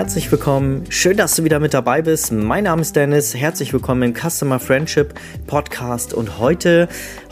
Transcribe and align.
Herzlich 0.00 0.32
willkommen. 0.32 0.84
Schön, 0.88 1.18
dass 1.18 1.36
du 1.36 1.44
wieder 1.44 1.60
mit 1.60 1.74
dabei 1.74 2.00
bist. 2.00 2.32
Mein 2.32 2.64
Name 2.64 2.80
ist 2.80 2.96
Dennis. 2.96 3.34
Herzlich 3.34 3.74
willkommen 3.74 4.02
im 4.02 4.14
Customer 4.14 4.58
Friendship 4.58 5.12
Podcast. 5.46 6.14
Und 6.14 6.38
heute, 6.38 6.88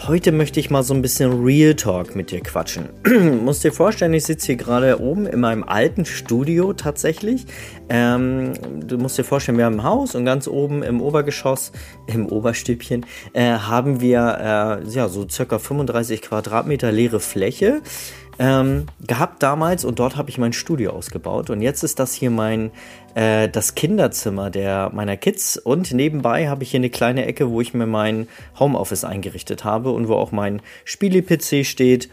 heute 0.06 0.32
möchte 0.32 0.60
ich 0.60 0.68
mal 0.68 0.82
so 0.82 0.92
ein 0.92 1.00
bisschen 1.00 1.42
Real 1.42 1.72
Talk 1.72 2.14
mit 2.14 2.30
dir 2.30 2.42
quatschen. 2.42 2.90
Musst 3.42 3.64
dir 3.64 3.72
vorstellen, 3.72 4.12
ich 4.12 4.24
sitze 4.24 4.48
hier 4.48 4.56
gerade 4.56 5.00
oben 5.00 5.24
in 5.24 5.40
meinem 5.40 5.64
alten 5.64 6.04
Studio 6.04 6.74
tatsächlich. 6.74 7.46
Ähm, 7.88 8.52
du 8.86 8.98
musst 8.98 9.16
dir 9.16 9.24
vorstellen, 9.24 9.56
wir 9.56 9.64
haben 9.64 9.76
ein 9.76 9.84
Haus 9.84 10.14
und 10.14 10.26
ganz 10.26 10.46
oben 10.46 10.82
im 10.82 11.00
Obergeschoss, 11.00 11.72
im 12.06 12.26
Oberstübchen, 12.26 13.06
äh, 13.32 13.52
haben 13.52 14.02
wir 14.02 14.82
äh, 14.84 14.90
ja 14.90 15.08
so 15.08 15.26
circa 15.26 15.58
35 15.58 16.20
Quadratmeter 16.20 16.92
leere 16.92 17.18
Fläche 17.18 17.80
ähm, 18.38 18.86
gehabt 19.06 19.42
damals 19.42 19.84
und 19.84 19.98
dort 19.98 20.16
habe 20.16 20.30
ich 20.30 20.38
mein 20.38 20.52
Studio 20.52 20.92
ausgebaut. 20.92 21.50
Und 21.50 21.60
jetzt 21.60 21.82
ist 21.82 21.98
das 21.98 22.14
hier 22.14 22.30
mein 22.30 22.70
äh, 23.14 23.48
das 23.48 23.74
Kinderzimmer 23.74 24.50
der 24.50 24.90
meiner 24.94 25.16
Kids. 25.16 25.56
Und 25.56 25.92
nebenbei 25.92 26.48
habe 26.48 26.62
ich 26.62 26.70
hier 26.70 26.80
eine 26.80 26.90
kleine 26.90 27.26
Ecke, 27.26 27.50
wo 27.50 27.60
ich 27.60 27.74
mir 27.74 27.86
mein 27.86 28.28
Homeoffice 28.58 29.04
eingerichtet 29.04 29.64
habe 29.64 29.90
und 29.90 30.08
wo 30.08 30.14
auch 30.14 30.32
mein 30.32 30.62
Spiele-PC 30.84 31.66
steht 31.66 32.08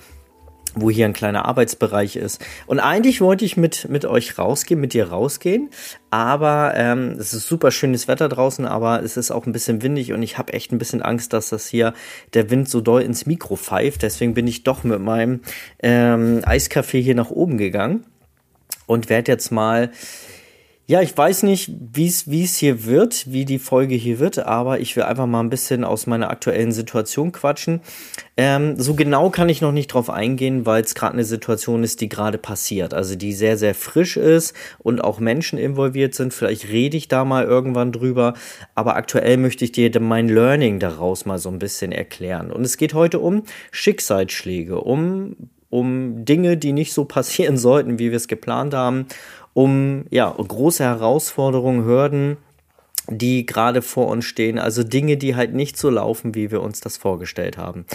wo 0.75 0.89
hier 0.89 1.05
ein 1.05 1.13
kleiner 1.13 1.45
Arbeitsbereich 1.45 2.15
ist. 2.15 2.43
Und 2.67 2.79
eigentlich 2.79 3.21
wollte 3.21 3.45
ich 3.45 3.57
mit, 3.57 3.89
mit 3.89 4.05
euch 4.05 4.37
rausgehen, 4.37 4.79
mit 4.79 4.93
dir 4.93 5.09
rausgehen, 5.09 5.69
aber 6.09 6.73
ähm, 6.75 7.15
es 7.19 7.33
ist 7.33 7.47
super 7.47 7.71
schönes 7.71 8.07
Wetter 8.07 8.29
draußen, 8.29 8.65
aber 8.65 9.03
es 9.03 9.17
ist 9.17 9.31
auch 9.31 9.45
ein 9.45 9.51
bisschen 9.51 9.81
windig 9.81 10.13
und 10.13 10.21
ich 10.21 10.37
habe 10.37 10.53
echt 10.53 10.71
ein 10.71 10.77
bisschen 10.77 11.01
Angst, 11.01 11.33
dass 11.33 11.49
das 11.49 11.67
hier 11.67 11.93
der 12.33 12.49
Wind 12.49 12.69
so 12.69 12.81
doll 12.81 13.01
ins 13.01 13.25
Mikro 13.25 13.55
pfeift. 13.55 14.03
Deswegen 14.03 14.33
bin 14.33 14.47
ich 14.47 14.63
doch 14.63 14.83
mit 14.83 14.99
meinem 14.99 15.41
ähm, 15.81 16.41
Eiskaffee 16.45 17.01
hier 17.01 17.15
nach 17.15 17.31
oben 17.31 17.57
gegangen 17.57 18.05
und 18.85 19.09
werde 19.09 19.31
jetzt 19.31 19.51
mal 19.51 19.91
ja, 20.87 21.01
ich 21.01 21.17
weiß 21.17 21.43
nicht, 21.43 21.71
wie 21.93 22.05
es 22.43 22.55
hier 22.57 22.85
wird, 22.85 23.31
wie 23.31 23.43
die 23.43 23.57
Folge 23.57 23.95
hier 23.95 24.19
wird, 24.19 24.37
aber 24.37 24.79
ich 24.79 24.95
will 24.95 25.01
einfach 25.01 25.25
mal 25.25 25.39
ein 25.39 25.49
bisschen 25.49 25.83
aus 25.83 26.05
meiner 26.05 26.29
aktuellen 26.29 26.71
Situation 26.71 27.31
quatschen. 27.31 27.81
Ähm, 28.37 28.79
so 28.79 28.93
genau 28.93 29.31
kann 29.31 29.49
ich 29.49 29.61
noch 29.61 29.71
nicht 29.71 29.87
drauf 29.87 30.11
eingehen, 30.11 30.67
weil 30.67 30.83
es 30.83 30.93
gerade 30.93 31.13
eine 31.13 31.23
Situation 31.23 31.83
ist, 31.83 32.01
die 32.01 32.09
gerade 32.09 32.37
passiert, 32.37 32.93
also 32.93 33.15
die 33.15 33.33
sehr, 33.33 33.57
sehr 33.57 33.73
frisch 33.73 34.15
ist 34.15 34.55
und 34.77 35.03
auch 35.03 35.19
Menschen 35.19 35.57
involviert 35.57 36.13
sind. 36.13 36.35
Vielleicht 36.35 36.69
rede 36.69 36.97
ich 36.97 37.07
da 37.07 37.25
mal 37.25 37.45
irgendwann 37.45 37.91
drüber, 37.91 38.35
aber 38.75 38.95
aktuell 38.95 39.37
möchte 39.37 39.65
ich 39.65 39.71
dir 39.71 39.89
mein 39.99 40.29
Learning 40.29 40.79
daraus 40.79 41.25
mal 41.25 41.39
so 41.39 41.49
ein 41.49 41.57
bisschen 41.57 41.91
erklären. 41.91 42.51
Und 42.51 42.61
es 42.61 42.77
geht 42.77 42.93
heute 42.93 43.19
um 43.19 43.41
Schicksalsschläge, 43.71 44.79
um 44.79 45.35
um 45.71 46.23
Dinge, 46.23 46.55
die 46.55 46.71
nicht 46.71 46.93
so 46.93 47.03
passieren 47.05 47.57
sollten, 47.57 47.97
wie 47.99 48.11
wir 48.11 48.17
es 48.17 48.27
geplant 48.27 48.73
haben 48.73 49.07
um 49.55 50.03
ja, 50.11 50.29
große 50.29 50.83
Herausforderungen, 50.83 51.85
Hürden, 51.85 52.37
die 53.07 53.45
gerade 53.45 53.81
vor 53.81 54.07
uns 54.07 54.25
stehen. 54.25 54.59
Also 54.59 54.83
Dinge, 54.83 55.15
die 55.15 55.35
halt 55.35 55.53
nicht 55.53 55.77
so 55.77 55.89
laufen, 55.89 56.35
wie 56.35 56.51
wir 56.51 56.61
uns 56.61 56.81
das 56.81 56.97
vorgestellt 56.97 57.57
haben. 57.57 57.85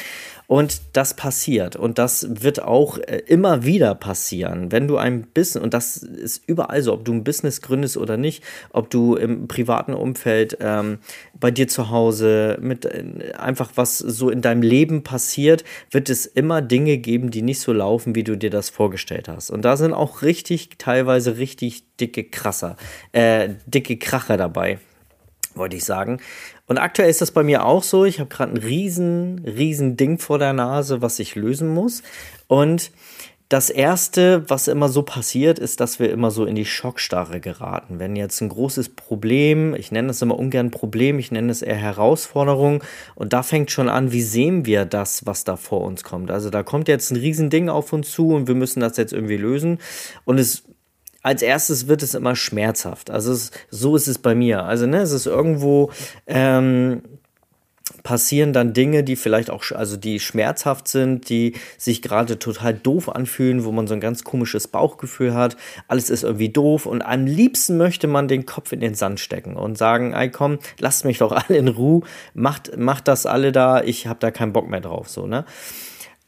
Und 0.50 0.82
das 0.94 1.14
passiert. 1.14 1.76
Und 1.76 1.98
das 1.98 2.26
wird 2.28 2.60
auch 2.60 2.98
äh, 2.98 3.22
immer 3.28 3.64
wieder 3.64 3.94
passieren. 3.94 4.72
Wenn 4.72 4.88
du 4.88 4.96
ein 4.96 5.28
Business, 5.32 5.62
und 5.62 5.72
das 5.74 5.98
ist 5.98 6.42
überall 6.44 6.82
so, 6.82 6.92
ob 6.92 7.04
du 7.04 7.12
ein 7.12 7.22
Business 7.22 7.62
gründest 7.62 7.96
oder 7.96 8.16
nicht, 8.16 8.42
ob 8.72 8.90
du 8.90 9.14
im 9.14 9.46
privaten 9.46 9.94
Umfeld, 9.94 10.58
ähm, 10.60 10.98
bei 11.38 11.52
dir 11.52 11.68
zu 11.68 11.90
Hause, 11.90 12.58
mit 12.60 12.84
äh, 12.84 13.32
einfach 13.38 13.70
was 13.77 13.98
so 13.98 14.28
in 14.28 14.42
deinem 14.42 14.62
Leben 14.62 15.05
passiert, 15.05 15.62
wird 15.92 16.10
es 16.10 16.27
immer 16.27 16.62
Dinge 16.62 16.98
geben, 16.98 17.30
die 17.30 17.42
nicht 17.42 17.60
so 17.60 17.72
laufen, 17.72 18.16
wie 18.16 18.24
du 18.24 18.36
dir 18.36 18.50
das 18.50 18.70
vorgestellt 18.70 19.28
hast. 19.28 19.50
Und 19.50 19.64
da 19.64 19.77
sind 19.77 19.92
auch 19.92 20.22
richtig, 20.22 20.70
teilweise 20.78 21.39
richtig 21.39 21.84
dicke 21.98 22.24
Krasser, 22.24 22.74
äh, 23.12 23.50
dicke 23.68 23.98
Kracher 23.98 24.36
dabei 24.36 24.80
wollte 25.55 25.77
ich 25.77 25.84
sagen. 25.84 26.20
Und 26.70 26.79
aktuell 26.79 27.11
ist 27.11 27.20
das 27.20 27.33
bei 27.33 27.42
mir 27.42 27.67
auch 27.67 27.83
so. 27.83 28.05
Ich 28.05 28.20
habe 28.20 28.29
gerade 28.29 28.53
ein 28.53 28.57
riesen, 28.57 29.41
riesen 29.45 29.97
Ding 29.97 30.19
vor 30.19 30.39
der 30.39 30.53
Nase, 30.53 31.03
was 31.03 31.19
ich 31.19 31.35
lösen 31.35 31.69
muss. 31.69 32.05
Und 32.47 32.92
das 33.48 33.70
erste, 33.70 34.48
was 34.48 34.69
immer 34.69 34.89
so 34.89 35.03
passiert, 35.03 35.58
ist, 35.58 35.81
dass 35.81 35.98
wir 35.98 36.13
immer 36.13 36.31
so 36.31 36.45
in 36.45 36.55
die 36.55 36.64
Schockstarre 36.64 37.41
geraten. 37.41 37.98
Wenn 37.98 38.14
jetzt 38.14 38.41
ein 38.41 38.51
großes 38.51 38.91
Problem, 38.91 39.75
ich 39.75 39.91
nenne 39.91 40.07
das 40.07 40.23
immer 40.23 40.39
ungern 40.39 40.70
Problem, 40.70 41.19
ich 41.19 41.33
nenne 41.33 41.51
es 41.51 41.61
eher 41.61 41.75
Herausforderung. 41.75 42.85
Und 43.17 43.33
da 43.33 43.42
fängt 43.42 43.73
schon 43.73 43.89
an, 43.89 44.13
wie 44.13 44.23
sehen 44.23 44.64
wir 44.64 44.85
das, 44.85 45.27
was 45.27 45.42
da 45.42 45.57
vor 45.57 45.81
uns 45.81 46.05
kommt. 46.05 46.31
Also 46.31 46.51
da 46.51 46.63
kommt 46.63 46.87
jetzt 46.87 47.11
ein 47.11 47.17
Riesending 47.17 47.69
auf 47.69 47.92
uns 47.92 48.13
zu 48.13 48.29
und 48.29 48.47
wir 48.47 48.55
müssen 48.55 48.79
das 48.79 48.97
jetzt 48.97 49.13
irgendwie 49.13 49.39
lösen. 49.39 49.81
Und 50.25 50.39
es 50.39 50.63
als 51.23 51.42
erstes 51.42 51.86
wird 51.89 52.03
es 52.03 52.14
immer 52.14 52.36
schmerzhaft. 52.36 53.11
Also 53.11 53.33
es, 53.33 53.51
so 53.70 53.97
ist 53.97 54.08
es 54.08 54.19
bei 54.19 54.35
mir. 54.35 54.64
Also 54.64 54.86
ne, 54.86 54.98
es 54.98 55.13
ist 55.13 55.27
irgendwo 55.27 55.91
ähm, 56.27 57.03
passieren 58.03 58.53
dann 58.53 58.73
Dinge, 58.73 59.05
die 59.05 59.17
vielleicht 59.17 59.51
auch, 59.51 59.64
also 59.73 59.97
die 59.97 60.20
schmerzhaft 60.20 60.89
sind, 60.89 61.29
die 61.29 61.55
sich 61.77 62.03
gerade 62.03 62.39
total 62.39 62.75
doof 62.75 63.08
anfühlen, 63.08 63.64
wo 63.64 63.73
man 63.73 63.86
so 63.86 63.95
ein 63.95 64.01
ganz 64.01 64.25
komisches 64.25 64.69
Bauchgefühl 64.69 65.35
hat. 65.35 65.57
Alles 65.89 66.11
ist 66.11 66.25
irgendwie 66.25 66.48
doof 66.48 66.86
und 66.86 67.03
am 67.03 67.27
liebsten 67.27 67.77
möchte 67.77 68.07
man 68.07 68.29
den 68.29 68.47
Kopf 68.47 68.73
in 68.73 68.81
den 68.81 68.95
Sand 68.95 69.20
stecken 69.20 69.57
und 69.57 69.77
sagen, 69.77 70.13
ey 70.13 70.31
komm, 70.31 70.58
lasst 70.79 71.05
mich 71.05 71.19
doch 71.19 71.33
alle 71.33 71.58
in 71.58 71.69
Ruhe, 71.69 72.02
macht, 72.35 72.77
macht 72.77 73.08
das 73.08 73.27
alle 73.27 73.52
da, 73.52 73.83
ich 73.83 74.07
habe 74.07 74.20
da 74.20 74.31
keinen 74.31 74.52
Bock 74.52 74.69
mehr 74.69 74.81
drauf, 74.81 75.08
so, 75.08 75.27
ne? 75.27 75.45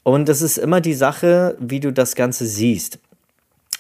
Und 0.05 0.29
das 0.29 0.43
ist 0.43 0.59
immer 0.59 0.81
die 0.81 0.95
Sache, 0.95 1.57
wie 1.61 1.79
du 1.79 1.93
das 1.93 2.17
Ganze 2.17 2.45
siehst 2.45 2.99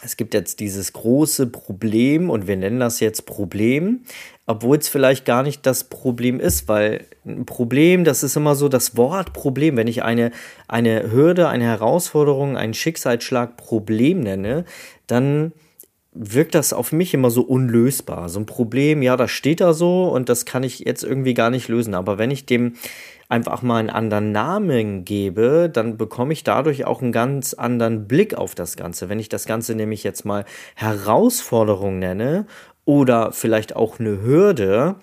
es 0.05 0.17
gibt 0.17 0.35
jetzt 0.35 0.59
dieses 0.59 0.93
große 0.93 1.47
Problem 1.47 2.29
und 2.29 2.49
wir 2.49 2.57
nennen 2.57 2.81
das 2.81 2.99
jetzt 2.99 3.25
Problem, 3.25 4.01
obwohl 4.47 4.77
es 4.77 4.89
vielleicht 4.89 5.25
gar 5.25 5.45
nicht 5.45 5.65
das 5.65 5.85
Problem 5.85 6.41
ist, 6.41 6.67
weil 6.67 7.07
ein 7.25 7.47
Problem, 7.47 8.03
das 8.03 8.25
ist 8.25 8.37
immer 8.37 8.57
so 8.57 8.69
das 8.69 8.97
Wort 8.97 9.33
Problem. 9.33 9.77
Wenn 9.77 9.87
ich 9.87 10.03
eine, 10.03 10.33
eine 10.67 11.13
Hürde, 11.13 11.49
eine 11.49 11.65
Herausforderung, 11.65 12.57
einen 12.57 12.75
Schicksalsschlag 12.75 13.57
Problem 13.57 14.21
nenne, 14.21 14.65
dann 15.07 15.53
wirkt 16.13 16.57
das 16.57 16.73
auf 16.73 16.91
mich 16.91 17.15
immer 17.15 17.31
so 17.31 17.43
unlösbar. 17.43 18.29
So 18.29 18.41
ein 18.41 18.47
Problem, 18.47 19.03
ja, 19.03 19.17
das 19.17 19.31
steht 19.31 19.61
da 19.61 19.73
so 19.73 20.09
und 20.09 20.29
das 20.29 20.45
kann 20.45 20.65
ich 20.65 20.81
jetzt 20.81 21.05
irgendwie 21.05 21.35
gar 21.35 21.51
nicht 21.51 21.69
lösen. 21.69 21.95
Aber 21.95 22.19
wenn 22.19 22.33
ich 22.33 22.45
dem 22.45 22.75
einfach 23.33 23.63
mal 23.63 23.79
einen 23.79 23.91
anderen 23.91 24.31
Namen 24.31 25.07
gebe, 25.07 25.71
dann 25.73 25.97
bekomme 25.97 26.35
ich 26.35 26.45
dadurch 26.45 26.85
auch 26.85 27.01
einen 27.01 27.13
ganz 27.13 27.55
anderen 27.55 28.07
Blick 28.07 28.35
auf 28.35 28.55
das 28.55 28.77
Ganze. 28.77 29.09
Wenn 29.09 29.19
ich 29.19 29.31
das 29.31 29.47
Ganze 29.47 29.75
nämlich 29.75 30.05
jetzt 30.05 30.27
mal 30.27 30.45
Herausforderung 30.75 31.99
nenne 31.99 32.47
oder 32.85 33.33
vielleicht 33.33 33.75
auch 33.75 33.99
eine 33.99 34.21
Hürde, 34.23 34.97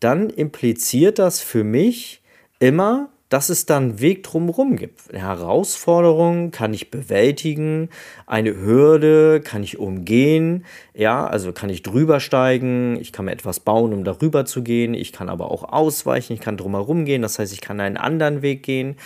dann 0.00 0.30
impliziert 0.30 1.20
das 1.20 1.40
für 1.40 1.62
mich 1.62 2.22
immer, 2.58 3.08
dass 3.30 3.48
es 3.48 3.64
dann 3.64 4.00
Weg 4.00 4.24
drumherum 4.24 4.76
gibt. 4.76 5.08
Eine 5.10 5.22
Herausforderung 5.22 6.50
kann 6.50 6.74
ich 6.74 6.90
bewältigen, 6.90 7.88
eine 8.26 8.54
Hürde 8.56 9.40
kann 9.40 9.62
ich 9.62 9.78
umgehen, 9.78 10.66
ja, 10.94 11.26
also 11.26 11.52
kann 11.52 11.70
ich 11.70 11.82
drüber 11.82 12.18
steigen, 12.18 12.98
ich 13.00 13.12
kann 13.12 13.24
mir 13.24 13.32
etwas 13.32 13.60
bauen, 13.60 13.94
um 13.94 14.04
darüber 14.04 14.44
zu 14.44 14.62
gehen, 14.62 14.94
ich 14.94 15.12
kann 15.12 15.28
aber 15.28 15.50
auch 15.50 15.62
ausweichen, 15.62 16.32
ich 16.32 16.40
kann 16.40 16.56
drumherum 16.56 17.04
gehen, 17.04 17.22
das 17.22 17.38
heißt, 17.38 17.52
ich 17.52 17.60
kann 17.60 17.80
einen 17.80 17.96
anderen 17.96 18.42
Weg 18.42 18.64
gehen. 18.64 18.96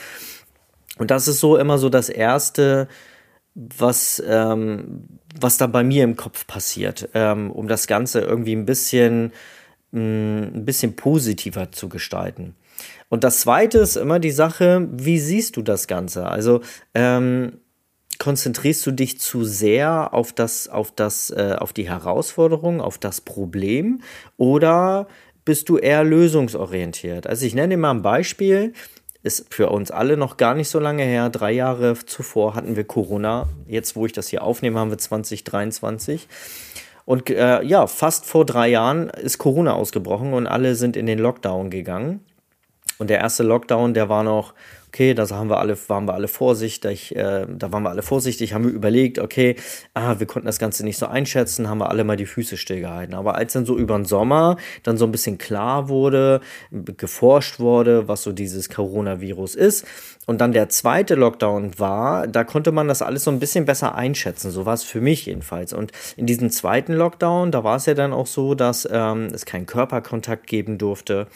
Und 0.98 1.10
das 1.10 1.28
ist 1.28 1.40
so 1.40 1.58
immer 1.58 1.76
so 1.76 1.90
das 1.90 2.08
Erste, 2.08 2.88
was, 3.54 4.22
ähm, 4.26 5.20
was 5.38 5.58
da 5.58 5.66
bei 5.66 5.84
mir 5.84 6.02
im 6.02 6.16
Kopf 6.16 6.46
passiert, 6.46 7.10
ähm, 7.12 7.50
um 7.50 7.68
das 7.68 7.86
Ganze 7.86 8.20
irgendwie 8.20 8.56
ein 8.56 8.64
bisschen, 8.64 9.32
ein 9.94 10.64
bisschen 10.64 10.96
positiver 10.96 11.72
zu 11.72 11.88
gestalten. 11.88 12.54
Und 13.08 13.24
das 13.24 13.40
Zweite 13.40 13.78
ist 13.78 13.96
immer 13.96 14.18
die 14.18 14.32
Sache, 14.32 14.88
wie 14.90 15.18
siehst 15.18 15.56
du 15.56 15.62
das 15.62 15.86
Ganze? 15.86 16.26
Also 16.26 16.60
ähm, 16.94 17.60
konzentrierst 18.18 18.84
du 18.86 18.90
dich 18.90 19.20
zu 19.20 19.44
sehr 19.44 20.12
auf 20.12 20.32
das, 20.32 20.68
auf 20.68 20.90
das, 20.90 21.30
äh, 21.30 21.56
auf 21.58 21.72
die 21.72 21.88
Herausforderung, 21.88 22.80
auf 22.80 22.98
das 22.98 23.20
Problem 23.20 24.00
oder 24.36 25.06
bist 25.44 25.68
du 25.68 25.78
eher 25.78 26.04
lösungsorientiert? 26.04 27.26
Also 27.26 27.46
ich 27.46 27.54
nenne 27.54 27.74
dir 27.74 27.78
mal 27.78 27.90
ein 27.90 28.02
Beispiel. 28.02 28.72
Ist 29.22 29.54
für 29.54 29.70
uns 29.70 29.90
alle 29.90 30.18
noch 30.18 30.36
gar 30.36 30.54
nicht 30.54 30.68
so 30.68 30.78
lange 30.78 31.02
her. 31.02 31.30
Drei 31.30 31.52
Jahre 31.52 31.96
zuvor 32.04 32.54
hatten 32.54 32.76
wir 32.76 32.84
Corona. 32.84 33.48
Jetzt, 33.66 33.96
wo 33.96 34.04
ich 34.04 34.12
das 34.12 34.28
hier 34.28 34.42
aufnehme, 34.42 34.78
haben 34.78 34.90
wir 34.90 34.98
2023. 34.98 36.28
Und 37.04 37.28
äh, 37.28 37.62
ja, 37.62 37.86
fast 37.86 38.24
vor 38.24 38.46
drei 38.46 38.68
Jahren 38.68 39.10
ist 39.10 39.38
Corona 39.38 39.74
ausgebrochen 39.74 40.32
und 40.32 40.46
alle 40.46 40.74
sind 40.74 40.96
in 40.96 41.06
den 41.06 41.18
Lockdown 41.18 41.70
gegangen. 41.70 42.24
Und 42.98 43.10
der 43.10 43.18
erste 43.18 43.42
Lockdown, 43.42 43.92
der 43.94 44.08
war 44.08 44.22
noch 44.22 44.54
okay, 44.94 45.12
da 45.12 45.28
haben 45.28 45.50
wir 45.50 45.58
alle, 45.58 45.76
waren 45.88 46.06
wir 46.06 46.14
alle 46.14 46.28
vorsichtig, 46.28 47.16
äh, 47.16 47.46
da 47.48 47.72
waren 47.72 47.82
wir 47.82 47.90
alle 47.90 48.02
vorsichtig, 48.02 48.54
haben 48.54 48.64
wir 48.64 48.70
überlegt, 48.70 49.18
okay, 49.18 49.56
ah, 49.92 50.20
wir 50.20 50.26
konnten 50.28 50.46
das 50.46 50.60
Ganze 50.60 50.84
nicht 50.84 50.98
so 50.98 51.06
einschätzen, 51.06 51.68
haben 51.68 51.78
wir 51.78 51.90
alle 51.90 52.04
mal 52.04 52.16
die 52.16 52.26
Füße 52.26 52.56
stillgehalten. 52.56 53.12
Aber 53.16 53.34
als 53.34 53.54
dann 53.54 53.66
so 53.66 53.76
über 53.76 53.96
den 53.96 54.04
Sommer 54.04 54.56
dann 54.84 54.96
so 54.96 55.04
ein 55.04 55.10
bisschen 55.10 55.36
klar 55.36 55.88
wurde, 55.88 56.40
geforscht 56.70 57.58
wurde, 57.58 58.06
was 58.06 58.22
so 58.22 58.30
dieses 58.30 58.70
Coronavirus 58.70 59.56
ist, 59.56 59.84
und 60.26 60.40
dann 60.40 60.52
der 60.52 60.68
zweite 60.68 61.16
Lockdown 61.16 61.78
war, 61.78 62.28
da 62.28 62.44
konnte 62.44 62.72
man 62.72 62.88
das 62.88 63.02
alles 63.02 63.24
so 63.24 63.30
ein 63.30 63.40
bisschen 63.40 63.64
besser 63.64 63.94
einschätzen. 63.94 64.50
So 64.50 64.64
war 64.64 64.74
es 64.74 64.84
für 64.84 65.00
mich 65.00 65.26
jedenfalls. 65.26 65.72
Und 65.72 65.92
in 66.16 66.26
diesem 66.26 66.50
zweiten 66.50 66.94
Lockdown, 66.94 67.50
da 67.50 67.62
war 67.64 67.76
es 67.76 67.86
ja 67.86 67.94
dann 67.94 68.12
auch 68.12 68.26
so, 68.26 68.54
dass 68.54 68.88
ähm, 68.90 69.28
es 69.34 69.44
keinen 69.44 69.66
Körperkontakt 69.66 70.46
geben 70.46 70.78
durfte. 70.78 71.26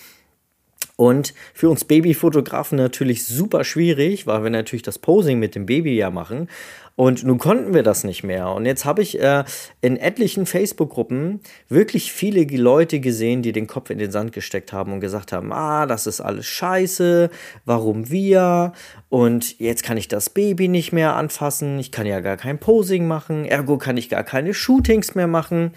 Und 0.98 1.32
für 1.54 1.70
uns 1.70 1.84
Babyfotografen 1.84 2.76
natürlich 2.76 3.24
super 3.24 3.62
schwierig, 3.62 4.26
weil 4.26 4.42
wir 4.42 4.50
natürlich 4.50 4.82
das 4.82 4.98
Posing 4.98 5.38
mit 5.38 5.54
dem 5.54 5.64
Baby 5.64 5.96
ja 5.96 6.10
machen. 6.10 6.48
Und 6.96 7.22
nun 7.22 7.38
konnten 7.38 7.72
wir 7.72 7.84
das 7.84 8.02
nicht 8.02 8.24
mehr. 8.24 8.50
Und 8.50 8.66
jetzt 8.66 8.84
habe 8.84 9.02
ich 9.02 9.20
äh, 9.20 9.44
in 9.80 9.96
etlichen 9.96 10.44
Facebook-Gruppen 10.44 11.38
wirklich 11.68 12.12
viele 12.12 12.42
Leute 12.56 12.98
gesehen, 12.98 13.42
die 13.42 13.52
den 13.52 13.68
Kopf 13.68 13.90
in 13.90 13.98
den 13.98 14.10
Sand 14.10 14.32
gesteckt 14.32 14.72
haben 14.72 14.92
und 14.92 14.98
gesagt 14.98 15.30
haben, 15.30 15.52
ah, 15.52 15.86
das 15.86 16.08
ist 16.08 16.20
alles 16.20 16.46
scheiße, 16.46 17.30
warum 17.64 18.10
wir? 18.10 18.72
Und 19.08 19.60
jetzt 19.60 19.84
kann 19.84 19.98
ich 19.98 20.08
das 20.08 20.30
Baby 20.30 20.66
nicht 20.66 20.92
mehr 20.92 21.14
anfassen, 21.14 21.78
ich 21.78 21.92
kann 21.92 22.06
ja 22.06 22.18
gar 22.18 22.36
kein 22.36 22.58
Posing 22.58 23.06
machen, 23.06 23.44
ergo 23.44 23.78
kann 23.78 23.96
ich 23.96 24.08
gar 24.08 24.24
keine 24.24 24.52
Shootings 24.52 25.14
mehr 25.14 25.28
machen. 25.28 25.74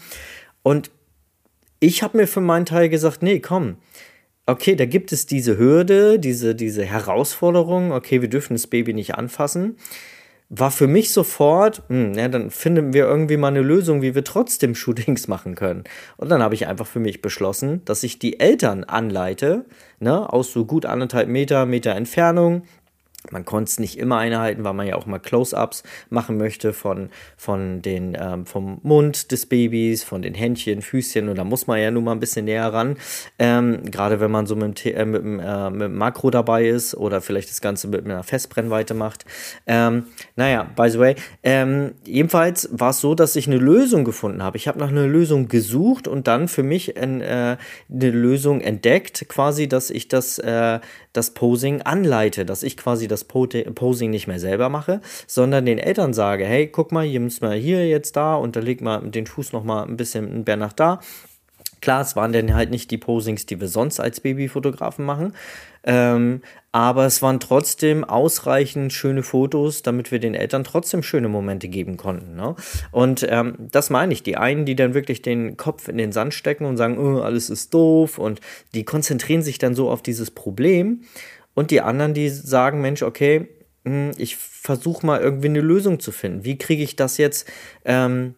Und 0.63 0.89
ich 1.79 2.01
habe 2.01 2.17
mir 2.17 2.25
für 2.25 2.41
meinen 2.41 2.65
Teil 2.65 2.89
gesagt, 2.89 3.21
nee, 3.21 3.39
komm, 3.39 3.77
okay, 4.45 4.75
da 4.75 4.85
gibt 4.85 5.11
es 5.11 5.25
diese 5.25 5.57
Hürde, 5.57 6.19
diese, 6.19 6.55
diese 6.55 6.85
Herausforderung, 6.85 7.91
okay, 7.91 8.21
wir 8.21 8.29
dürfen 8.29 8.53
das 8.53 8.67
Baby 8.67 8.93
nicht 8.93 9.15
anfassen 9.15 9.77
war 10.53 10.69
für 10.69 10.87
mich 10.87 11.13
sofort, 11.13 11.81
hm, 11.87 12.13
ja, 12.13 12.27
dann 12.27 12.51
finden 12.51 12.91
wir 12.91 13.05
irgendwie 13.05 13.37
mal 13.37 13.47
eine 13.47 13.61
Lösung, 13.61 14.01
wie 14.01 14.13
wir 14.13 14.25
trotzdem 14.25 14.75
Shootings 14.75 15.29
machen 15.29 15.55
können. 15.55 15.85
Und 16.17 16.29
dann 16.29 16.43
habe 16.43 16.55
ich 16.55 16.67
einfach 16.67 16.85
für 16.85 16.99
mich 16.99 17.21
beschlossen, 17.21 17.83
dass 17.85 18.03
ich 18.03 18.19
die 18.19 18.39
Eltern 18.41 18.83
anleite, 18.83 19.65
ne, 19.99 20.31
aus 20.31 20.51
so 20.51 20.65
gut 20.65 20.85
anderthalb 20.85 21.29
Meter, 21.29 21.65
Meter 21.65 21.95
Entfernung, 21.95 22.63
man 23.29 23.45
konnte 23.45 23.69
es 23.69 23.79
nicht 23.79 23.97
immer 23.99 24.17
einhalten, 24.17 24.63
weil 24.63 24.73
man 24.73 24.87
ja 24.87 24.95
auch 24.95 25.05
mal 25.05 25.19
Close-ups 25.19 25.83
machen 26.09 26.37
möchte 26.37 26.73
von, 26.73 27.09
von 27.37 27.81
den, 27.81 28.17
ähm, 28.19 28.45
vom 28.45 28.79
Mund 28.81 29.31
des 29.31 29.45
Babys, 29.45 30.03
von 30.03 30.23
den 30.23 30.33
Händchen, 30.33 30.81
Füßchen 30.81 31.29
und 31.29 31.37
da 31.37 31.43
muss 31.43 31.67
man 31.67 31.79
ja 31.79 31.91
nun 31.91 32.03
mal 32.03 32.13
ein 32.13 32.19
bisschen 32.19 32.45
näher 32.45 32.73
ran. 32.73 32.97
Ähm, 33.37 33.83
Gerade 33.91 34.19
wenn 34.19 34.31
man 34.31 34.47
so 34.47 34.55
mit, 34.55 34.83
äh, 34.85 35.05
mit, 35.05 35.21
äh, 35.23 35.69
mit 35.69 35.81
dem 35.81 35.95
Makro 35.97 36.31
dabei 36.31 36.67
ist 36.67 36.95
oder 36.95 37.21
vielleicht 37.21 37.51
das 37.51 37.61
Ganze 37.61 37.87
mit 37.87 38.05
einer 38.05 38.23
Festbrennweite 38.23 38.95
macht. 38.95 39.25
Ähm, 39.67 40.05
naja, 40.35 40.63
by 40.75 40.89
the 40.89 40.99
way, 40.99 41.15
ähm, 41.43 41.93
jedenfalls 42.05 42.69
war 42.71 42.89
es 42.89 43.01
so, 43.01 43.13
dass 43.13 43.35
ich 43.35 43.45
eine 43.45 43.57
Lösung 43.57 44.03
gefunden 44.03 44.41
habe. 44.41 44.57
Ich 44.57 44.67
habe 44.67 44.79
nach 44.79 44.89
einer 44.89 45.07
Lösung 45.07 45.47
gesucht 45.47 46.07
und 46.07 46.27
dann 46.27 46.47
für 46.47 46.63
mich 46.63 46.97
ein, 46.97 47.21
äh, 47.21 47.57
eine 47.91 48.09
Lösung 48.09 48.61
entdeckt, 48.61 49.25
quasi, 49.29 49.67
dass 49.67 49.91
ich 49.91 50.07
das, 50.07 50.39
äh, 50.39 50.79
das 51.13 51.31
Posing 51.31 51.81
anleite, 51.81 52.45
dass 52.45 52.63
ich 52.63 52.77
quasi 52.77 53.10
das 53.11 53.25
Posing 53.25 54.09
nicht 54.09 54.27
mehr 54.27 54.39
selber 54.39 54.69
mache, 54.69 55.01
sondern 55.27 55.65
den 55.65 55.77
Eltern 55.77 56.13
sage, 56.13 56.45
hey, 56.45 56.67
guck 56.67 56.91
mal, 56.91 57.05
hier 57.05 57.19
müssen 57.19 57.47
wir 57.47 57.55
hier 57.55 57.87
jetzt 57.87 58.15
da 58.15 58.35
und 58.35 58.55
da 58.55 58.59
legt 58.59 58.81
mal 58.81 59.01
den 59.01 59.27
Fuß 59.27 59.53
noch 59.53 59.63
mal 59.63 59.83
ein 59.83 59.97
bisschen 59.97 60.45
ein 60.47 60.59
nach 60.59 60.73
da. 60.73 60.99
Klar, 61.81 62.01
es 62.01 62.15
waren 62.15 62.31
dann 62.31 62.53
halt 62.53 62.69
nicht 62.69 62.91
die 62.91 62.99
Posings, 62.99 63.47
die 63.47 63.59
wir 63.59 63.67
sonst 63.67 63.99
als 63.99 64.19
Babyfotografen 64.19 65.03
machen, 65.03 65.33
ähm, 65.83 66.41
aber 66.71 67.07
es 67.07 67.23
waren 67.23 67.39
trotzdem 67.39 68.03
ausreichend 68.03 68.93
schöne 68.93 69.23
Fotos, 69.23 69.81
damit 69.81 70.11
wir 70.11 70.19
den 70.19 70.35
Eltern 70.35 70.63
trotzdem 70.63 71.01
schöne 71.01 71.27
Momente 71.27 71.67
geben 71.67 71.97
konnten. 71.97 72.35
Ne? 72.35 72.55
Und 72.91 73.25
ähm, 73.27 73.55
das 73.57 73.89
meine 73.89 74.13
ich. 74.13 74.21
Die 74.21 74.37
einen, 74.37 74.65
die 74.65 74.75
dann 74.75 74.93
wirklich 74.93 75.23
den 75.23 75.57
Kopf 75.57 75.87
in 75.87 75.97
den 75.97 76.11
Sand 76.11 76.35
stecken 76.35 76.65
und 76.65 76.77
sagen, 76.77 76.99
oh, 76.99 77.19
alles 77.19 77.49
ist 77.49 77.73
doof 77.73 78.19
und 78.19 78.41
die 78.75 78.85
konzentrieren 78.85 79.41
sich 79.41 79.57
dann 79.57 79.73
so 79.73 79.89
auf 79.89 80.03
dieses 80.03 80.29
Problem 80.29 81.01
und 81.53 81.71
die 81.71 81.81
anderen, 81.81 82.13
die 82.13 82.29
sagen, 82.29 82.81
Mensch, 82.81 83.03
okay, 83.03 83.47
hm, 83.85 84.11
ich 84.17 84.37
versuche 84.37 85.05
mal 85.05 85.21
irgendwie 85.21 85.47
eine 85.47 85.61
Lösung 85.61 85.99
zu 85.99 86.11
finden. 86.11 86.45
Wie 86.45 86.57
kriege 86.57 86.83
ich 86.83 86.95
das 86.95 87.17
jetzt 87.17 87.49
ähm, 87.85 88.35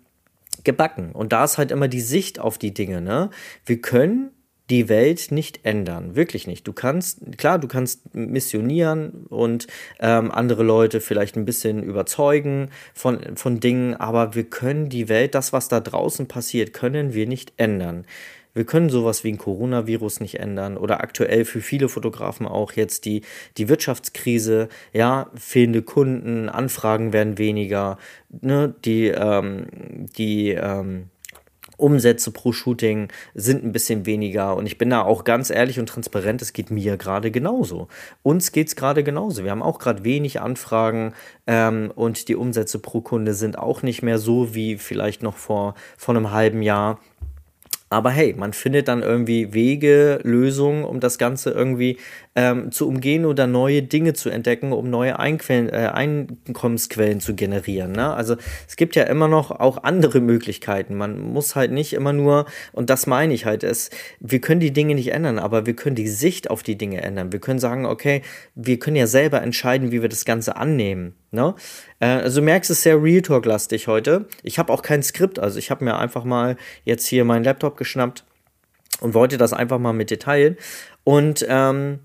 gebacken? 0.63 1.11
Und 1.11 1.33
da 1.33 1.43
ist 1.43 1.57
halt 1.57 1.71
immer 1.71 1.87
die 1.87 2.01
Sicht 2.01 2.39
auf 2.39 2.57
die 2.57 2.73
Dinge. 2.73 3.01
Ne? 3.01 3.29
Wir 3.65 3.81
können 3.81 4.31
die 4.69 4.87
Welt 4.87 5.31
nicht 5.31 5.65
ändern, 5.65 6.15
wirklich 6.15 6.47
nicht. 6.47 6.65
Du 6.65 6.73
kannst, 6.73 7.37
klar, 7.37 7.59
du 7.59 7.67
kannst 7.67 8.15
missionieren 8.15 9.25
und 9.27 9.67
ähm, 9.99 10.31
andere 10.31 10.63
Leute 10.63 11.01
vielleicht 11.01 11.35
ein 11.35 11.43
bisschen 11.43 11.83
überzeugen 11.83 12.69
von, 12.93 13.35
von 13.35 13.59
Dingen, 13.59 13.93
aber 13.93 14.35
wir 14.35 14.45
können 14.45 14.87
die 14.87 15.09
Welt, 15.09 15.35
das, 15.35 15.51
was 15.51 15.67
da 15.67 15.81
draußen 15.81 16.27
passiert, 16.27 16.71
können 16.71 17.13
wir 17.13 17.27
nicht 17.27 17.53
ändern. 17.57 18.05
Wir 18.53 18.65
können 18.65 18.89
sowas 18.89 19.23
wie 19.23 19.31
ein 19.31 19.37
Coronavirus 19.37 20.19
nicht 20.19 20.39
ändern 20.39 20.77
oder 20.77 21.01
aktuell 21.01 21.45
für 21.45 21.61
viele 21.61 21.89
Fotografen 21.89 22.47
auch 22.47 22.73
jetzt 22.73 23.05
die, 23.05 23.21
die 23.57 23.69
Wirtschaftskrise, 23.69 24.69
ja, 24.93 25.31
fehlende 25.35 25.81
Kunden, 25.81 26.49
Anfragen 26.49 27.13
werden 27.13 27.37
weniger, 27.37 27.97
ne, 28.29 28.73
die, 28.83 29.07
ähm, 29.07 29.65
die, 30.15 30.51
ähm, 30.51 31.09
Umsätze 31.77 32.31
pro 32.31 32.51
Shooting 32.51 33.09
sind 33.33 33.63
ein 33.63 33.71
bisschen 33.71 34.05
weniger 34.05 34.55
und 34.55 34.65
ich 34.65 34.77
bin 34.77 34.89
da 34.89 35.01
auch 35.01 35.23
ganz 35.23 35.49
ehrlich 35.49 35.79
und 35.79 35.87
transparent, 35.87 36.41
es 36.41 36.53
geht 36.53 36.71
mir 36.71 36.97
gerade 36.97 37.31
genauso. 37.31 37.87
Uns 38.21 38.51
geht 38.51 38.67
es 38.67 38.75
gerade 38.75 39.03
genauso. 39.03 39.43
Wir 39.43 39.51
haben 39.51 39.63
auch 39.63 39.79
gerade 39.79 40.03
wenig 40.03 40.39
Anfragen 40.39 41.13
ähm, 41.47 41.91
und 41.95 42.27
die 42.27 42.35
Umsätze 42.35 42.79
pro 42.79 43.01
Kunde 43.01 43.33
sind 43.33 43.57
auch 43.57 43.81
nicht 43.81 44.03
mehr 44.03 44.19
so 44.19 44.53
wie 44.53 44.77
vielleicht 44.77 45.23
noch 45.23 45.37
vor, 45.37 45.75
vor 45.97 46.15
einem 46.15 46.31
halben 46.31 46.61
Jahr. 46.61 46.99
Aber 47.93 48.09
hey, 48.09 48.33
man 48.35 48.53
findet 48.53 48.87
dann 48.87 49.03
irgendwie 49.03 49.53
Wege, 49.53 50.19
Lösungen, 50.23 50.83
um 50.83 50.99
das 50.99 51.19
Ganze 51.19 51.51
irgendwie 51.51 51.97
ähm, 52.33 52.71
zu 52.71 52.87
umgehen 52.87 53.23
oder 53.23 53.45
neue 53.45 53.83
Dinge 53.83 54.13
zu 54.13 54.31
entdecken, 54.31 54.73
um 54.73 54.89
neue 54.89 55.19
Einquellen, 55.19 55.69
äh, 55.69 55.91
Einkommensquellen 55.93 57.19
zu 57.19 57.35
generieren. 57.35 57.91
Ne? 57.91 58.11
Also 58.11 58.35
es 58.67 58.77
gibt 58.77 58.95
ja 58.95 59.03
immer 59.03 59.27
noch 59.27 59.51
auch 59.51 59.83
andere 59.83 60.21
Möglichkeiten. 60.21 60.95
Man 60.95 61.19
muss 61.19 61.55
halt 61.55 61.71
nicht 61.71 61.93
immer 61.93 62.13
nur, 62.13 62.47
und 62.71 62.89
das 62.89 63.05
meine 63.05 63.35
ich 63.35 63.45
halt, 63.45 63.63
es, 63.63 63.91
wir 64.19 64.41
können 64.41 64.59
die 64.59 64.73
Dinge 64.73 64.95
nicht 64.95 65.11
ändern, 65.11 65.37
aber 65.37 65.67
wir 65.67 65.75
können 65.75 65.95
die 65.95 66.07
Sicht 66.07 66.49
auf 66.49 66.63
die 66.63 66.79
Dinge 66.79 67.03
ändern. 67.03 67.31
Wir 67.31 67.39
können 67.39 67.59
sagen, 67.59 67.85
okay, 67.85 68.23
wir 68.55 68.79
können 68.79 68.95
ja 68.95 69.05
selber 69.05 69.43
entscheiden, 69.43 69.91
wie 69.91 70.01
wir 70.01 70.09
das 70.09 70.25
Ganze 70.25 70.55
annehmen. 70.55 71.13
Ne? 71.33 71.55
Äh, 71.99 72.07
also 72.07 72.39
du 72.39 72.45
merkst, 72.45 72.69
es 72.69 72.77
ist 72.77 72.83
sehr 72.83 73.01
Real 73.01 73.21
Talk-lastig 73.21 73.87
heute. 73.87 74.27
Ich 74.43 74.59
habe 74.59 74.71
auch 74.71 74.81
kein 74.81 75.03
Skript, 75.03 75.39
also 75.39 75.59
ich 75.59 75.71
habe 75.71 75.83
mir 75.83 75.97
einfach 75.97 76.23
mal 76.23 76.57
jetzt 76.85 77.07
hier 77.07 77.25
meinen 77.25 77.43
Laptop 77.43 77.75
geschnappt 77.75 78.23
und 79.01 79.13
wollte 79.13 79.37
das 79.37 79.51
einfach 79.51 79.79
mal 79.79 79.93
mit 79.93 80.17
teilen. 80.21 80.57
Und 81.03 81.45
ähm, 81.49 81.99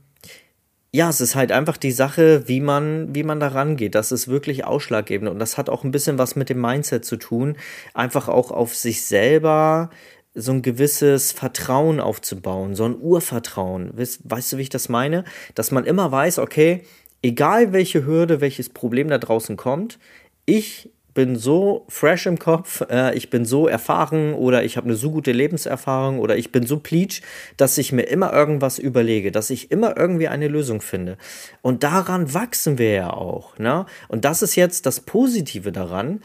ja, 0.91 1.11
es 1.11 1.21
ist 1.21 1.35
halt 1.35 1.53
einfach 1.53 1.77
die 1.77 1.93
Sache, 1.93 2.49
wie 2.49 2.61
man, 2.61 3.15
wie 3.15 3.23
man 3.23 3.41
da 3.41 3.49
rangeht. 3.49 3.95
Das 3.95 4.11
ist 4.11 4.29
wirklich 4.29 4.65
ausschlaggebend. 4.65 5.31
Und 5.31 5.39
das 5.39 5.59
hat 5.59 5.69
auch 5.69 5.85
ein 5.85 5.91
bisschen 5.91 6.17
was 6.17 6.35
mit 6.35 6.49
dem 6.49 6.61
Mindset 6.61 7.05
zu 7.05 7.17
tun. 7.17 7.57
Einfach 7.93 8.29
auch 8.29 8.51
auf 8.51 8.75
sich 8.75 9.05
selber 9.05 9.91
so 10.35 10.53
ein 10.53 10.63
gewisses 10.63 11.33
Vertrauen 11.33 12.01
aufzubauen, 12.01 12.75
so 12.75 12.85
ein 12.85 12.99
Urvertrauen. 12.99 13.97
Weißt, 13.99 14.21
weißt 14.25 14.53
du, 14.53 14.57
wie 14.57 14.63
ich 14.63 14.69
das 14.71 14.89
meine? 14.89 15.25
Dass 15.55 15.71
man 15.71 15.85
immer 15.85 16.11
weiß, 16.11 16.39
okay, 16.39 16.85
egal 17.23 17.73
welche 17.73 18.07
Hürde, 18.07 18.41
welches 18.41 18.69
Problem 18.69 19.09
da 19.09 19.19
draußen 19.19 19.57
kommt, 19.57 19.99
ich 20.47 20.91
bin 21.19 21.35
so 21.35 21.85
fresh 21.89 22.27
im 22.27 22.39
Kopf, 22.39 22.81
äh, 22.91 23.13
ich 23.17 23.29
bin 23.29 23.45
so 23.45 23.67
erfahren 23.67 24.35
oder 24.35 24.63
ich 24.63 24.77
habe 24.77 24.87
eine 24.87 24.95
so 24.95 25.11
gute 25.11 25.33
Lebenserfahrung 25.33 26.21
oder 26.21 26.37
ich 26.37 26.53
bin 26.53 26.65
so 26.65 26.79
pleatsch, 26.79 27.23
dass 27.57 27.77
ich 27.77 27.91
mir 27.91 28.03
immer 28.03 28.33
irgendwas 28.33 28.79
überlege, 28.79 29.33
dass 29.33 29.51
ich 29.51 29.73
immer 29.73 29.97
irgendwie 29.97 30.29
eine 30.29 30.47
Lösung 30.47 30.81
finde. 30.81 31.17
Und 31.61 31.83
daran 31.83 32.35
wachsen 32.35 32.79
wir 32.79 32.93
ja 32.93 33.11
auch. 33.11 33.59
Ne? 33.59 33.87
Und 34.07 34.25
das 34.25 34.43
ist 34.43 34.55
jetzt 34.55 34.87
das 34.87 35.01
Positive 35.01 35.73
daran. 35.73 36.23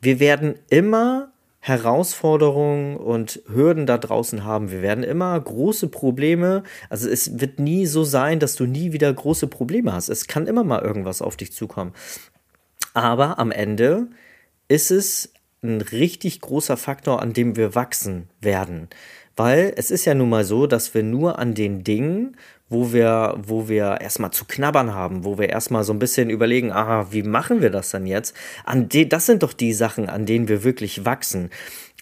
Wir 0.00 0.20
werden 0.20 0.54
immer 0.70 1.32
Herausforderungen 1.68 2.96
und 2.96 3.42
Hürden 3.46 3.86
da 3.86 3.98
draußen 3.98 4.44
haben. 4.44 4.70
Wir 4.70 4.82
werden 4.82 5.04
immer 5.04 5.38
große 5.38 5.88
Probleme, 5.88 6.62
also 6.88 7.08
es 7.08 7.40
wird 7.40 7.58
nie 7.58 7.86
so 7.86 8.04
sein, 8.04 8.40
dass 8.40 8.56
du 8.56 8.64
nie 8.64 8.92
wieder 8.92 9.12
große 9.12 9.46
Probleme 9.46 9.92
hast. 9.92 10.08
Es 10.08 10.26
kann 10.26 10.46
immer 10.46 10.64
mal 10.64 10.82
irgendwas 10.82 11.22
auf 11.22 11.36
dich 11.36 11.52
zukommen. 11.52 11.92
Aber 12.94 13.38
am 13.38 13.50
Ende 13.50 14.08
ist 14.68 14.90
es 14.90 15.32
ein 15.62 15.80
richtig 15.80 16.40
großer 16.40 16.76
Faktor, 16.76 17.20
an 17.20 17.32
dem 17.32 17.56
wir 17.56 17.74
wachsen 17.74 18.28
werden. 18.40 18.88
Weil 19.38 19.72
es 19.76 19.92
ist 19.92 20.04
ja 20.04 20.14
nun 20.14 20.30
mal 20.30 20.44
so, 20.44 20.66
dass 20.66 20.94
wir 20.94 21.04
nur 21.04 21.38
an 21.38 21.54
den 21.54 21.84
Dingen, 21.84 22.36
wo 22.68 22.92
wir, 22.92 23.36
wo 23.38 23.68
wir 23.68 24.00
erstmal 24.00 24.32
zu 24.32 24.44
knabbern 24.44 24.92
haben, 24.92 25.22
wo 25.22 25.38
wir 25.38 25.48
erstmal 25.48 25.84
so 25.84 25.92
ein 25.92 26.00
bisschen 26.00 26.28
überlegen, 26.28 26.72
aha, 26.72 27.06
wie 27.12 27.22
machen 27.22 27.62
wir 27.62 27.70
das 27.70 27.90
dann 27.90 28.04
jetzt? 28.04 28.34
An 28.64 28.88
de, 28.88 29.04
das 29.04 29.26
sind 29.26 29.44
doch 29.44 29.52
die 29.52 29.72
Sachen, 29.72 30.08
an 30.08 30.26
denen 30.26 30.48
wir 30.48 30.64
wirklich 30.64 31.04
wachsen. 31.04 31.50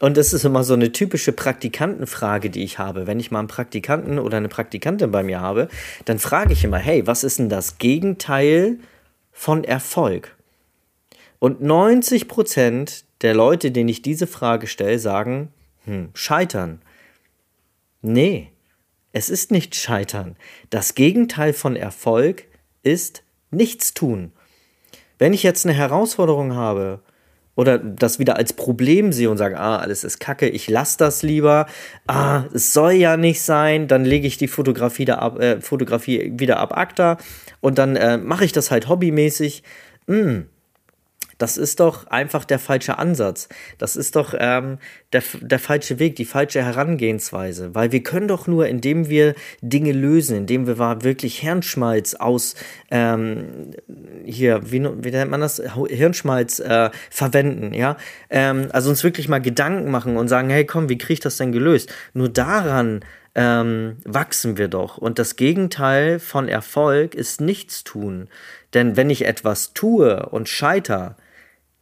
Und 0.01 0.17
das 0.17 0.33
ist 0.33 0.47
immer 0.47 0.65
so 0.65 0.73
eine 0.73 0.93
typische 0.93 1.33
Praktikantenfrage, 1.33 2.49
die 2.49 2.65
ich 2.65 2.79
habe. 2.79 3.07
Wenn 3.07 3.21
ich 3.21 3.31
mal 3.31 3.41
einen 3.41 3.49
Praktikanten 3.49 4.19
oder 4.19 4.39
eine 4.39 4.49
Praktikantin 4.49 5.11
bei 5.11 5.23
mir 5.23 5.43
habe, 5.43 5.69
dann 6.07 6.19
frage 6.19 6.55
ich 6.55 6.65
immer, 6.65 6.79
hey, 6.79 7.07
was 7.07 7.23
ist 7.23 7.39
denn 7.39 7.51
das 7.51 7.77
Gegenteil 7.77 8.79
von 9.31 9.63
Erfolg? 9.63 10.35
Und 11.39 11.61
90 11.61 12.29
Prozent 12.29 13.05
der 13.21 13.35
Leute, 13.35 13.73
denen 13.73 13.91
ich 13.91 14.01
diese 14.01 14.27
Frage 14.27 14.67
stelle, 14.67 14.99
sagen, 14.99 15.53
hm, 15.85 16.09
scheitern. 16.15 16.81
Nee, 18.03 18.51
es 19.13 19.31
ist 19.31 19.51
nicht 19.51 19.75
scheitern. 19.75 20.37
Das 20.71 20.95
Gegenteil 20.95 21.53
von 21.53 21.75
Erfolg 21.75 22.45
ist 22.83 23.23
nichts 23.51 23.95
tun. 23.95 24.33
Wenn 25.19 25.33
ich 25.33 25.43
jetzt 25.43 25.65
eine 25.65 25.75
Herausforderung 25.75 26.55
habe 26.55 27.01
oder 27.55 27.79
das 27.79 28.19
wieder 28.19 28.37
als 28.37 28.53
Problem 28.53 29.13
sehe 29.13 29.31
und 29.31 29.39
sage, 29.39 29.59
ah, 29.59 29.79
alles 29.79 30.05
ist 30.05 30.21
kacke, 30.21 30.49
ich 30.49 30.69
lasse 30.69 30.99
das 30.99 31.23
lieber, 31.23 31.67
ah, 32.07 32.45
es 32.53 32.75
soll 32.75 32.93
ja 32.93 33.17
nicht 33.17 33.41
sein, 33.41 33.89
dann 33.89 34.05
lege 34.05 34.27
ich 34.27 34.37
die 34.37 34.49
Fotografie, 34.49 35.07
da 35.07 35.17
ab, 35.17 35.41
äh, 35.41 35.61
Fotografie 35.63 36.35
wieder 36.37 36.59
ab 36.59 36.77
ACTA 36.77 37.17
und 37.61 37.79
dann 37.79 37.97
äh, 37.97 38.19
mache 38.19 38.45
ich 38.45 38.53
das 38.53 38.71
halt 38.71 38.89
hobbymäßig. 38.89 39.63
Mm, 40.07 40.43
das 41.39 41.59
ist 41.59 41.81
doch 41.81 42.07
einfach 42.07 42.45
der 42.45 42.59
falsche 42.59 42.99
Ansatz. 42.99 43.49
Das 43.79 43.97
ist 43.97 44.17
doch 44.17 44.35
ähm, 44.39 44.79
der, 45.13 45.23
der 45.41 45.59
falsche 45.59 45.99
Weg, 45.99 46.17
die 46.17 46.25
falsche 46.25 46.63
Herangehensweise. 46.63 47.75
Weil 47.75 47.93
wir 47.93 48.03
können 48.03 48.29
doch 48.29 48.47
nur, 48.47 48.67
indem 48.67 49.09
wir 49.09 49.35
Dinge 49.61 49.93
lösen, 49.93 50.37
indem 50.37 50.67
wir 50.67 50.79
wirklich 51.03 51.39
Hirnschmalz 51.39 52.15
aus, 52.15 52.55
ähm, 52.91 53.73
hier, 54.25 54.71
wie, 54.71 54.83
wie 54.83 55.11
nennt 55.11 55.31
man 55.31 55.41
das? 55.41 55.63
Hirnschmalz 55.89 56.61
äh, 56.61 56.91
verwenden, 57.11 57.75
ja. 57.75 57.97
Ähm, 58.31 58.69
also 58.73 58.91
uns 58.91 59.05
wirklich 59.05 59.29
mal 59.29 59.41
Gedanken 59.41 59.91
machen 59.91 60.17
und 60.17 60.29
sagen, 60.29 60.49
hey 60.49 60.65
komm, 60.65 60.89
wie 60.89 60.99
kriege 60.99 61.15
ich 61.15 61.21
das 61.21 61.37
denn 61.37 61.53
gelöst? 61.53 61.93
Nur 62.15 62.29
daran 62.29 63.05
ähm, 63.35 63.99
wachsen 64.05 64.57
wir 64.57 64.69
doch. 64.69 64.97
Und 64.97 65.19
das 65.19 65.37
Gegenteil 65.37 66.19
von 66.19 66.49
Erfolg 66.49 67.15
ist 67.15 67.43
nichts 67.43 67.85
tun. 67.85 68.29
Denn 68.73 68.97
wenn 68.97 69.11
ich 69.11 69.27
etwas 69.27 69.75
tue 69.75 70.27
und 70.27 70.49
scheiter, 70.49 71.17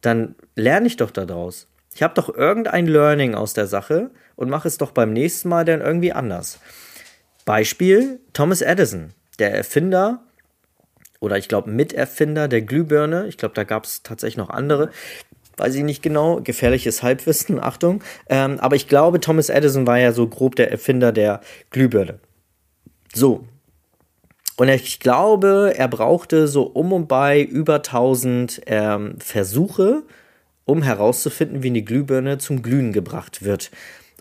dann 0.05 0.35
lerne 0.55 0.87
ich 0.87 0.97
doch 0.97 1.11
daraus. 1.11 1.67
Ich 1.93 2.03
habe 2.03 2.13
doch 2.13 2.33
irgendein 2.33 2.87
Learning 2.87 3.35
aus 3.35 3.53
der 3.53 3.67
Sache 3.67 4.11
und 4.35 4.49
mache 4.49 4.67
es 4.67 4.77
doch 4.77 4.91
beim 4.91 5.13
nächsten 5.13 5.49
Mal 5.49 5.65
dann 5.65 5.81
irgendwie 5.81 6.11
anders. 6.11 6.59
Beispiel 7.45 8.19
Thomas 8.33 8.61
Edison, 8.61 9.13
der 9.39 9.53
Erfinder 9.53 10.23
oder 11.19 11.37
ich 11.37 11.47
glaube 11.47 11.69
Miterfinder 11.69 12.47
der 12.47 12.61
Glühbirne. 12.61 13.27
Ich 13.27 13.37
glaube, 13.37 13.55
da 13.55 13.63
gab 13.63 13.85
es 13.85 14.03
tatsächlich 14.03 14.37
noch 14.37 14.49
andere. 14.49 14.89
Weiß 15.57 15.73
ich 15.75 15.83
nicht 15.83 16.01
genau, 16.01 16.41
gefährliches 16.41 17.01
Halbwissen, 17.01 17.59
Achtung. 17.63 18.03
Ähm, 18.27 18.59
aber 18.59 18.75
ich 18.75 18.87
glaube, 18.89 19.21
Thomas 19.21 19.49
Edison 19.49 19.87
war 19.87 19.97
ja 19.97 20.11
so 20.11 20.27
grob 20.27 20.55
der 20.55 20.71
Erfinder 20.71 21.11
der 21.11 21.39
Glühbirne. 21.69 22.19
So, 23.13 23.45
und 24.57 24.69
ich 24.69 24.99
glaube, 24.99 25.73
er 25.75 25.87
brauchte 25.87 26.47
so 26.47 26.63
um 26.63 26.93
und 26.93 27.07
bei 27.07 27.41
über 27.41 27.75
1000 27.75 28.61
ähm, 28.67 29.15
Versuche, 29.19 30.03
um 30.63 30.81
herauszufinden, 30.81 31.61
wie 31.61 31.67
eine 31.67 31.81
Glühbirne 31.81 32.37
zum 32.37 32.61
Glühen 32.61 32.93
gebracht 32.93 33.43
wird. 33.43 33.71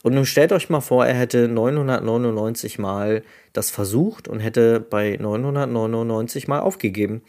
Und 0.03 0.15
nun 0.15 0.27
stellt 0.27 0.53
euch 0.53 0.69
mal 0.69 0.81
vor, 0.81 1.07
er 1.07 1.15
hätte 1.15 1.49
999 1.49 2.79
Mal 2.79 3.23
das 3.53 3.71
versucht 3.71 4.29
und 4.29 4.41
hätte 4.41 4.81
bei 4.81 5.17
999 5.19 6.49
Mal 6.49 6.61
aufgegeben 6.61 7.23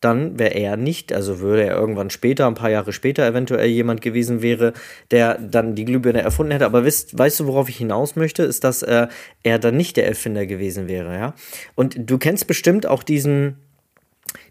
dann 0.00 0.38
wäre 0.38 0.54
er 0.54 0.76
nicht, 0.76 1.12
also 1.12 1.40
würde 1.40 1.64
er 1.64 1.76
irgendwann 1.76 2.10
später, 2.10 2.46
ein 2.46 2.54
paar 2.54 2.70
Jahre 2.70 2.92
später 2.92 3.26
eventuell 3.26 3.68
jemand 3.68 4.00
gewesen 4.00 4.42
wäre, 4.42 4.72
der 5.10 5.38
dann 5.38 5.74
die 5.74 5.84
Glühbirne 5.84 6.22
erfunden 6.22 6.52
hätte. 6.52 6.66
Aber 6.66 6.84
wisst, 6.84 7.18
weißt 7.18 7.40
du, 7.40 7.46
worauf 7.46 7.68
ich 7.68 7.78
hinaus 7.78 8.14
möchte, 8.14 8.44
ist, 8.44 8.62
dass 8.62 8.82
äh, 8.82 9.08
er 9.42 9.58
dann 9.58 9.76
nicht 9.76 9.96
der 9.96 10.06
Erfinder 10.06 10.46
gewesen 10.46 10.86
wäre, 10.86 11.14
ja. 11.14 11.34
Und 11.74 11.96
du 11.98 12.18
kennst 12.18 12.46
bestimmt 12.46 12.86
auch 12.86 13.02
diesen, 13.02 13.56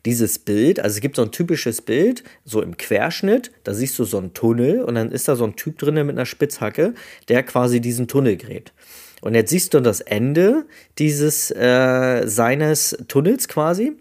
dieses 0.05 0.39
Bild, 0.39 0.79
also 0.79 0.95
es 0.95 1.01
gibt 1.01 1.15
so 1.15 1.21
ein 1.21 1.31
typisches 1.31 1.81
Bild, 1.81 2.23
so 2.43 2.61
im 2.61 2.75
Querschnitt, 2.75 3.51
da 3.63 3.73
siehst 3.73 3.97
du 3.99 4.03
so 4.03 4.17
einen 4.17 4.33
Tunnel 4.33 4.81
und 4.81 4.95
dann 4.95 5.11
ist 5.11 5.27
da 5.27 5.35
so 5.35 5.45
ein 5.45 5.55
Typ 5.55 5.77
drin 5.77 5.95
mit 5.95 6.09
einer 6.09 6.25
Spitzhacke, 6.25 6.93
der 7.29 7.43
quasi 7.43 7.79
diesen 7.79 8.07
Tunnel 8.07 8.35
gräbt. 8.35 8.73
Und 9.21 9.33
jetzt 9.33 9.49
siehst 9.49 9.73
du 9.73 9.79
das 9.79 10.01
Ende 10.01 10.65
dieses 10.99 11.49
äh, 11.51 12.27
seines 12.27 12.97
Tunnels 13.07 13.47
quasi 13.47 13.93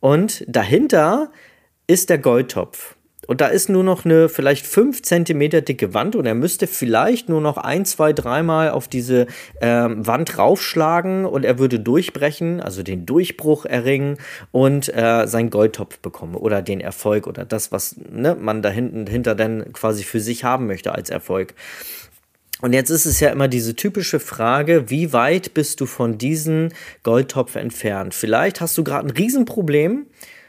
und 0.00 0.44
dahinter 0.48 1.30
ist 1.86 2.10
der 2.10 2.18
Goldtopf. 2.18 2.96
Und 3.26 3.40
da 3.40 3.48
ist 3.48 3.68
nur 3.68 3.82
noch 3.82 4.04
eine 4.04 4.28
vielleicht 4.28 4.66
5 4.66 5.02
cm 5.02 5.64
dicke 5.64 5.94
Wand 5.94 6.14
und 6.14 6.26
er 6.26 6.34
müsste 6.34 6.66
vielleicht 6.66 7.28
nur 7.28 7.40
noch 7.40 7.56
ein, 7.56 7.84
zwei, 7.84 8.12
dreimal 8.12 8.70
auf 8.70 8.88
diese 8.88 9.26
ähm, 9.60 10.06
Wand 10.06 10.38
raufschlagen 10.38 11.24
und 11.24 11.44
er 11.44 11.58
würde 11.58 11.80
durchbrechen, 11.80 12.60
also 12.60 12.82
den 12.82 13.04
Durchbruch 13.04 13.64
erringen 13.64 14.18
und 14.52 14.94
äh, 14.94 15.26
seinen 15.26 15.50
Goldtopf 15.50 15.98
bekommen 15.98 16.36
oder 16.36 16.62
den 16.62 16.80
Erfolg 16.80 17.26
oder 17.26 17.44
das, 17.44 17.72
was 17.72 17.96
ne, 18.10 18.36
man 18.38 18.62
da 18.62 18.68
hinten 18.68 19.06
hinter 19.06 19.34
dann 19.34 19.72
quasi 19.72 20.04
für 20.04 20.20
sich 20.20 20.44
haben 20.44 20.66
möchte 20.66 20.94
als 20.94 21.10
Erfolg. 21.10 21.54
Und 22.62 22.72
jetzt 22.72 22.90
ist 22.90 23.04
es 23.04 23.20
ja 23.20 23.30
immer 23.30 23.48
diese 23.48 23.76
typische 23.76 24.18
Frage, 24.18 24.88
wie 24.88 25.12
weit 25.12 25.52
bist 25.52 25.80
du 25.80 25.86
von 25.86 26.16
diesem 26.16 26.70
Goldtopf 27.02 27.54
entfernt? 27.54 28.14
Vielleicht 28.14 28.60
hast 28.60 28.78
du 28.78 28.84
gerade 28.84 29.06
ein 29.06 29.10
Riesenproblem 29.10 30.06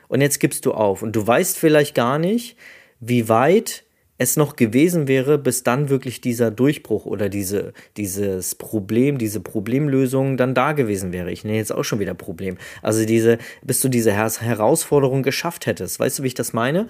und 0.07 0.21
jetzt 0.21 0.39
gibst 0.39 0.65
du 0.65 0.73
auf 0.73 1.01
und 1.01 1.15
du 1.15 1.27
weißt 1.27 1.57
vielleicht 1.57 1.95
gar 1.95 2.17
nicht, 2.17 2.55
wie 2.99 3.27
weit 3.27 3.83
es 4.17 4.35
noch 4.35 4.55
gewesen 4.55 5.07
wäre, 5.07 5.37
bis 5.37 5.63
dann 5.63 5.89
wirklich 5.89 6.21
dieser 6.21 6.49
Durchbruch 6.49 7.05
oder 7.05 7.29
diese, 7.29 7.73
dieses 7.97 8.55
Problem, 8.55 9.17
diese 9.17 9.41
Problemlösung 9.41 10.37
dann 10.37 10.55
da 10.55 10.71
gewesen 10.71 11.13
wäre. 11.13 11.31
Ich 11.31 11.43
nenne 11.43 11.57
jetzt 11.57 11.71
auch 11.71 11.83
schon 11.83 11.99
wieder 11.99 12.15
Problem. 12.15 12.57
Also 12.81 13.05
diese, 13.05 13.37
bis 13.61 13.79
du 13.81 13.89
diese 13.89 14.11
Herausforderung 14.11 15.21
geschafft 15.21 15.67
hättest. 15.67 15.99
Weißt 15.99 16.17
du, 16.17 16.23
wie 16.23 16.27
ich 16.27 16.33
das 16.33 16.53
meine? 16.53 16.87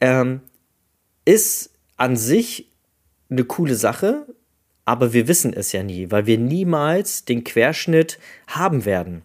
Ähm, 0.00 0.40
ist 1.24 1.70
an 1.96 2.16
sich 2.16 2.68
eine 3.34 3.44
coole 3.44 3.74
Sache, 3.74 4.26
aber 4.84 5.12
wir 5.12 5.28
wissen 5.28 5.52
es 5.52 5.72
ja 5.72 5.82
nie, 5.82 6.10
weil 6.10 6.26
wir 6.26 6.38
niemals 6.38 7.24
den 7.24 7.44
Querschnitt 7.44 8.18
haben 8.46 8.84
werden. 8.84 9.22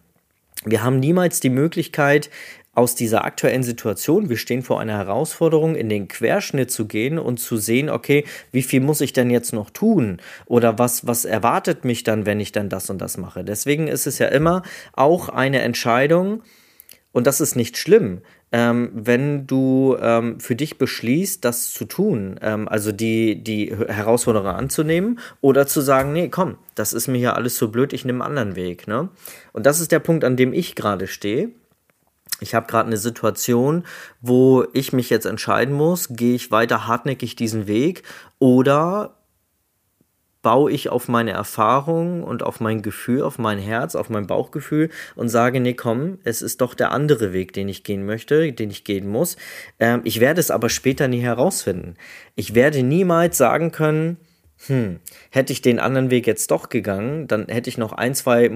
Wir 0.64 0.82
haben 0.82 1.00
niemals 1.00 1.40
die 1.40 1.50
Möglichkeit, 1.50 2.30
aus 2.72 2.94
dieser 2.94 3.24
aktuellen 3.24 3.64
Situation, 3.64 4.28
wir 4.28 4.36
stehen 4.36 4.62
vor 4.62 4.80
einer 4.80 4.96
Herausforderung, 4.96 5.74
in 5.74 5.88
den 5.88 6.06
Querschnitt 6.06 6.70
zu 6.70 6.86
gehen 6.86 7.18
und 7.18 7.38
zu 7.38 7.56
sehen, 7.56 7.90
okay, 7.90 8.24
wie 8.52 8.62
viel 8.62 8.80
muss 8.80 9.00
ich 9.00 9.12
denn 9.12 9.28
jetzt 9.28 9.52
noch 9.52 9.70
tun? 9.70 10.18
Oder 10.46 10.78
was, 10.78 11.06
was 11.06 11.24
erwartet 11.24 11.84
mich 11.84 12.04
dann, 12.04 12.26
wenn 12.26 12.38
ich 12.38 12.52
dann 12.52 12.68
das 12.68 12.88
und 12.88 12.98
das 12.98 13.18
mache? 13.18 13.42
Deswegen 13.44 13.88
ist 13.88 14.06
es 14.06 14.18
ja 14.18 14.28
immer 14.28 14.62
auch 14.92 15.28
eine 15.28 15.60
Entscheidung, 15.62 16.42
und 17.12 17.26
das 17.26 17.40
ist 17.40 17.56
nicht 17.56 17.76
schlimm, 17.76 18.20
ähm, 18.52 18.90
wenn 18.92 19.46
du 19.46 19.96
ähm, 20.00 20.40
für 20.40 20.56
dich 20.56 20.78
beschließt, 20.78 21.44
das 21.44 21.72
zu 21.72 21.84
tun, 21.84 22.38
ähm, 22.42 22.68
also 22.68 22.90
die, 22.92 23.42
die 23.42 23.74
Herausforderung 23.74 24.48
anzunehmen 24.48 25.20
oder 25.40 25.66
zu 25.66 25.80
sagen, 25.80 26.12
nee, 26.12 26.28
komm, 26.28 26.56
das 26.74 26.92
ist 26.92 27.06
mir 27.06 27.18
hier 27.18 27.36
alles 27.36 27.56
so 27.56 27.68
blöd, 27.68 27.92
ich 27.92 28.04
nehme 28.04 28.24
einen 28.24 28.38
anderen 28.38 28.56
Weg. 28.56 28.88
Ne? 28.88 29.08
Und 29.52 29.66
das 29.66 29.80
ist 29.80 29.92
der 29.92 30.00
Punkt, 30.00 30.24
an 30.24 30.36
dem 30.36 30.52
ich 30.52 30.74
gerade 30.74 31.06
stehe. 31.06 31.50
Ich 32.40 32.54
habe 32.54 32.66
gerade 32.66 32.86
eine 32.86 32.96
Situation, 32.96 33.84
wo 34.20 34.64
ich 34.72 34.92
mich 34.92 35.10
jetzt 35.10 35.26
entscheiden 35.26 35.74
muss, 35.74 36.08
gehe 36.08 36.34
ich 36.34 36.50
weiter 36.50 36.86
hartnäckig 36.86 37.36
diesen 37.36 37.66
Weg 37.66 38.02
oder 38.38 39.19
baue 40.42 40.72
ich 40.72 40.88
auf 40.88 41.08
meine 41.08 41.32
Erfahrung 41.32 42.22
und 42.22 42.42
auf 42.42 42.60
mein 42.60 42.82
Gefühl, 42.82 43.22
auf 43.22 43.38
mein 43.38 43.58
Herz, 43.58 43.94
auf 43.94 44.08
mein 44.08 44.26
Bauchgefühl 44.26 44.90
und 45.14 45.28
sage, 45.28 45.60
nee, 45.60 45.74
komm, 45.74 46.18
es 46.24 46.42
ist 46.42 46.60
doch 46.60 46.74
der 46.74 46.92
andere 46.92 47.32
Weg, 47.32 47.52
den 47.52 47.68
ich 47.68 47.84
gehen 47.84 48.06
möchte, 48.06 48.52
den 48.52 48.70
ich 48.70 48.84
gehen 48.84 49.08
muss. 49.08 49.36
Ähm, 49.78 50.00
ich 50.04 50.20
werde 50.20 50.40
es 50.40 50.50
aber 50.50 50.68
später 50.68 51.08
nie 51.08 51.20
herausfinden. 51.20 51.96
Ich 52.36 52.54
werde 52.54 52.82
niemals 52.82 53.36
sagen 53.36 53.70
können, 53.70 54.16
hm, 54.66 55.00
hätte 55.30 55.52
ich 55.52 55.62
den 55.62 55.78
anderen 55.78 56.10
Weg 56.10 56.26
jetzt 56.26 56.50
doch 56.50 56.68
gegangen, 56.68 57.26
dann 57.26 57.46
hätte 57.48 57.70
ich 57.70 57.78
noch 57.78 57.92
ein, 57.92 58.14
zwei 58.14 58.50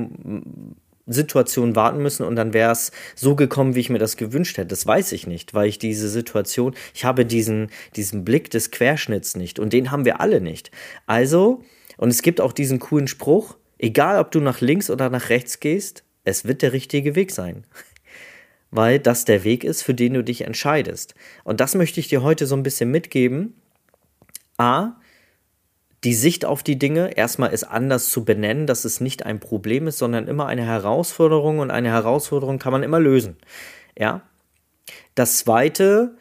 Situationen 1.07 1.77
warten 1.77 2.03
müssen 2.03 2.25
und 2.25 2.37
dann 2.37 2.55
wäre 2.55 2.73
es 2.73 2.91
so 3.15 3.37
gekommen, 3.37 3.75
wie 3.75 3.81
ich 3.81 3.91
mir 3.91 3.99
das 3.99 4.17
gewünscht 4.17 4.57
hätte. 4.57 4.69
Das 4.69 4.87
weiß 4.87 5.13
ich 5.13 5.27
nicht, 5.27 5.53
weil 5.55 5.69
ich 5.69 5.79
diese 5.79 6.09
Situation, 6.09 6.75
ich 6.95 7.05
habe 7.05 7.27
diesen, 7.27 7.69
diesen 7.97 8.25
Blick 8.25 8.51
des 8.51 8.71
Querschnitts 8.71 9.37
nicht 9.37 9.59
und 9.59 9.73
den 9.73 9.91
haben 9.91 10.05
wir 10.05 10.21
alle 10.21 10.41
nicht. 10.41 10.71
Also 11.07 11.63
und 11.97 12.09
es 12.09 12.23
gibt 12.23 12.41
auch 12.41 12.53
diesen 12.53 12.79
coolen 12.79 13.09
Spruch, 13.09 13.57
egal 13.79 14.19
ob 14.19 14.31
du 14.31 14.41
nach 14.41 14.61
links 14.61 14.91
oder 14.91 15.11
nach 15.11 15.29
rechts 15.29 15.61
gehst, 15.61 16.05
es 16.25 16.45
wird 16.45 16.63
der 16.63 16.73
richtige 16.73 17.15
Weg 17.15 17.31
sein. 17.31 17.65
Weil 18.71 18.99
das 18.99 19.25
der 19.25 19.45
Weg 19.45 19.63
ist, 19.63 19.83
für 19.83 19.95
den 19.95 20.15
du 20.15 20.25
dich 20.25 20.43
entscheidest. 20.43 21.15
Und 21.45 21.61
das 21.61 21.75
möchte 21.75 22.01
ich 22.01 22.09
dir 22.09 22.23
heute 22.23 22.47
so 22.47 22.57
ein 22.57 22.65
bisschen 22.65 22.91
mitgeben. 22.91 23.55
A, 24.57 24.97
die 26.05 26.15
Sicht 26.15 26.45
auf 26.45 26.63
die 26.63 26.79
Dinge, 26.79 27.17
erstmal 27.17 27.53
ist 27.53 27.65
anders 27.65 28.11
zu 28.11 28.25
benennen, 28.25 28.67
dass 28.67 28.85
es 28.85 29.01
nicht 29.01 29.25
ein 29.25 29.41
Problem 29.41 29.87
ist, 29.87 29.99
sondern 29.99 30.29
immer 30.29 30.47
eine 30.47 30.65
Herausforderung 30.65 31.59
und 31.59 31.71
eine 31.71 31.89
Herausforderung 31.89 32.59
kann 32.59 32.73
man 32.73 32.83
immer 32.83 33.01
lösen. 33.01 33.37
Ja. 33.99 34.23
Das 35.15 35.39
zweite, 35.39 36.17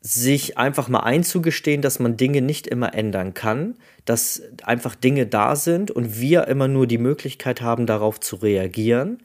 sich 0.00 0.58
einfach 0.58 0.88
mal 0.88 1.00
einzugestehen, 1.00 1.80
dass 1.80 2.00
man 2.00 2.16
Dinge 2.16 2.42
nicht 2.42 2.66
immer 2.66 2.92
ändern 2.92 3.34
kann, 3.34 3.76
dass 4.04 4.42
einfach 4.64 4.96
Dinge 4.96 5.26
da 5.26 5.54
sind 5.54 5.92
und 5.92 6.18
wir 6.18 6.48
immer 6.48 6.66
nur 6.66 6.88
die 6.88 6.98
Möglichkeit 6.98 7.60
haben, 7.60 7.86
darauf 7.86 8.18
zu 8.18 8.36
reagieren. 8.36 9.18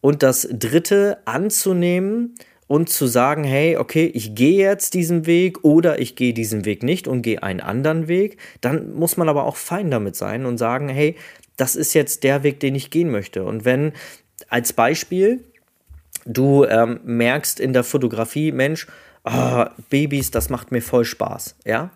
Und 0.00 0.22
das 0.22 0.46
dritte, 0.52 1.18
anzunehmen 1.24 2.36
und 2.66 2.88
zu 2.88 3.06
sagen, 3.06 3.44
hey, 3.44 3.76
okay, 3.76 4.06
ich 4.06 4.34
gehe 4.34 4.58
jetzt 4.58 4.94
diesen 4.94 5.26
Weg 5.26 5.64
oder 5.64 6.00
ich 6.00 6.16
gehe 6.16 6.32
diesen 6.32 6.64
Weg 6.64 6.82
nicht 6.82 7.06
und 7.06 7.22
gehe 7.22 7.42
einen 7.42 7.60
anderen 7.60 8.08
Weg, 8.08 8.38
dann 8.60 8.94
muss 8.94 9.16
man 9.16 9.28
aber 9.28 9.44
auch 9.44 9.56
fein 9.56 9.90
damit 9.90 10.16
sein 10.16 10.46
und 10.46 10.58
sagen, 10.58 10.88
hey, 10.88 11.16
das 11.56 11.76
ist 11.76 11.94
jetzt 11.94 12.24
der 12.24 12.42
Weg, 12.42 12.60
den 12.60 12.74
ich 12.74 12.90
gehen 12.90 13.10
möchte. 13.10 13.44
Und 13.44 13.64
wenn 13.64 13.92
als 14.48 14.72
Beispiel 14.72 15.44
du 16.24 16.64
ähm, 16.64 17.00
merkst 17.04 17.60
in 17.60 17.72
der 17.72 17.84
Fotografie, 17.84 18.52
Mensch, 18.52 18.86
oh, 19.24 19.64
Babys, 19.88 20.30
das 20.30 20.50
macht 20.50 20.72
mir 20.72 20.82
voll 20.82 21.04
Spaß, 21.04 21.56
ja? 21.64 21.90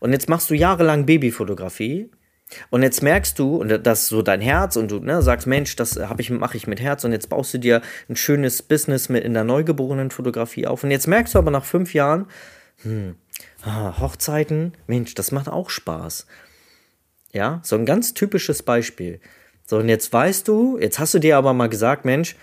Und 0.00 0.12
jetzt 0.12 0.28
machst 0.28 0.50
du 0.50 0.54
jahrelang 0.54 1.06
Babyfotografie 1.06 2.10
und 2.70 2.82
jetzt 2.82 3.02
merkst 3.02 3.38
du, 3.38 3.56
und 3.56 3.68
das 3.86 4.02
ist 4.02 4.08
so 4.08 4.22
dein 4.22 4.40
Herz, 4.40 4.76
und 4.76 4.90
du 4.90 5.00
ne, 5.00 5.22
sagst, 5.22 5.46
Mensch, 5.46 5.76
das 5.76 5.98
ich, 6.18 6.30
mache 6.30 6.56
ich 6.56 6.66
mit 6.66 6.80
Herz, 6.80 7.04
und 7.04 7.12
jetzt 7.12 7.28
baust 7.28 7.54
du 7.54 7.58
dir 7.58 7.82
ein 8.08 8.16
schönes 8.16 8.62
Business 8.62 9.08
mit 9.08 9.24
in 9.24 9.34
der 9.34 9.44
neugeborenen 9.44 10.10
Fotografie 10.10 10.66
auf. 10.66 10.84
Und 10.84 10.90
jetzt 10.90 11.06
merkst 11.08 11.34
du 11.34 11.38
aber 11.38 11.50
nach 11.50 11.64
fünf 11.64 11.94
Jahren, 11.94 12.26
hm, 12.82 13.16
ah, 13.62 13.98
Hochzeiten, 13.98 14.72
Mensch, 14.86 15.14
das 15.14 15.32
macht 15.32 15.48
auch 15.48 15.70
Spaß. 15.70 16.26
Ja, 17.32 17.60
so 17.64 17.76
ein 17.76 17.86
ganz 17.86 18.14
typisches 18.14 18.62
Beispiel. 18.62 19.20
So, 19.66 19.78
und 19.78 19.88
jetzt 19.88 20.12
weißt 20.12 20.46
du, 20.46 20.78
jetzt 20.78 20.98
hast 20.98 21.14
du 21.14 21.18
dir 21.18 21.36
aber 21.36 21.54
mal 21.54 21.68
gesagt, 21.68 22.04
Mensch, 22.04 22.36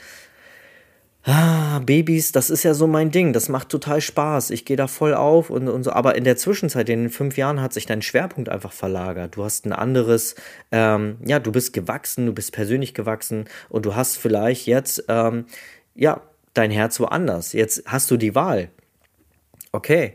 Ah, 1.24 1.80
Babys, 1.86 2.32
das 2.32 2.50
ist 2.50 2.64
ja 2.64 2.74
so 2.74 2.88
mein 2.88 3.12
Ding. 3.12 3.32
Das 3.32 3.48
macht 3.48 3.70
total 3.70 4.02
Spaß. 4.02 4.50
Ich 4.50 4.66
gehe 4.66 4.76
da 4.76 4.88
voll 4.88 5.14
auf 5.14 5.52
und, 5.52 5.68
und 5.68 5.84
so. 5.84 5.92
Aber 5.92 6.16
in 6.16 6.24
der 6.24 6.36
Zwischenzeit, 6.36 6.90
in 6.90 7.04
den 7.04 7.10
fünf 7.12 7.38
Jahren, 7.38 7.62
hat 7.62 7.74
sich 7.74 7.86
dein 7.86 8.02
Schwerpunkt 8.02 8.50
einfach 8.50 8.74
verlagert. 8.74 9.36
Du 9.36 9.44
hast 9.44 9.66
ein 9.68 9.74
anderes, 9.74 10.36
ähm, 10.72 11.18
ja, 11.24 11.38
du 11.40 11.52
bist 11.52 11.74
gewachsen, 11.74 12.26
du 12.26 12.34
bist 12.34 12.54
persönlich 12.54 12.96
gewachsen 12.96 13.46
und 13.70 13.86
du 13.86 13.96
hast 13.96 14.18
vielleicht 14.18 14.66
jetzt, 14.66 15.06
ähm, 15.10 15.46
ja, 15.94 16.22
dein 16.56 16.72
Herz 16.72 17.00
woanders. 17.00 17.54
Jetzt 17.54 17.84
hast 17.86 18.10
du 18.10 18.18
die 18.18 18.34
Wahl. 18.34 18.70
Okay, 19.72 20.14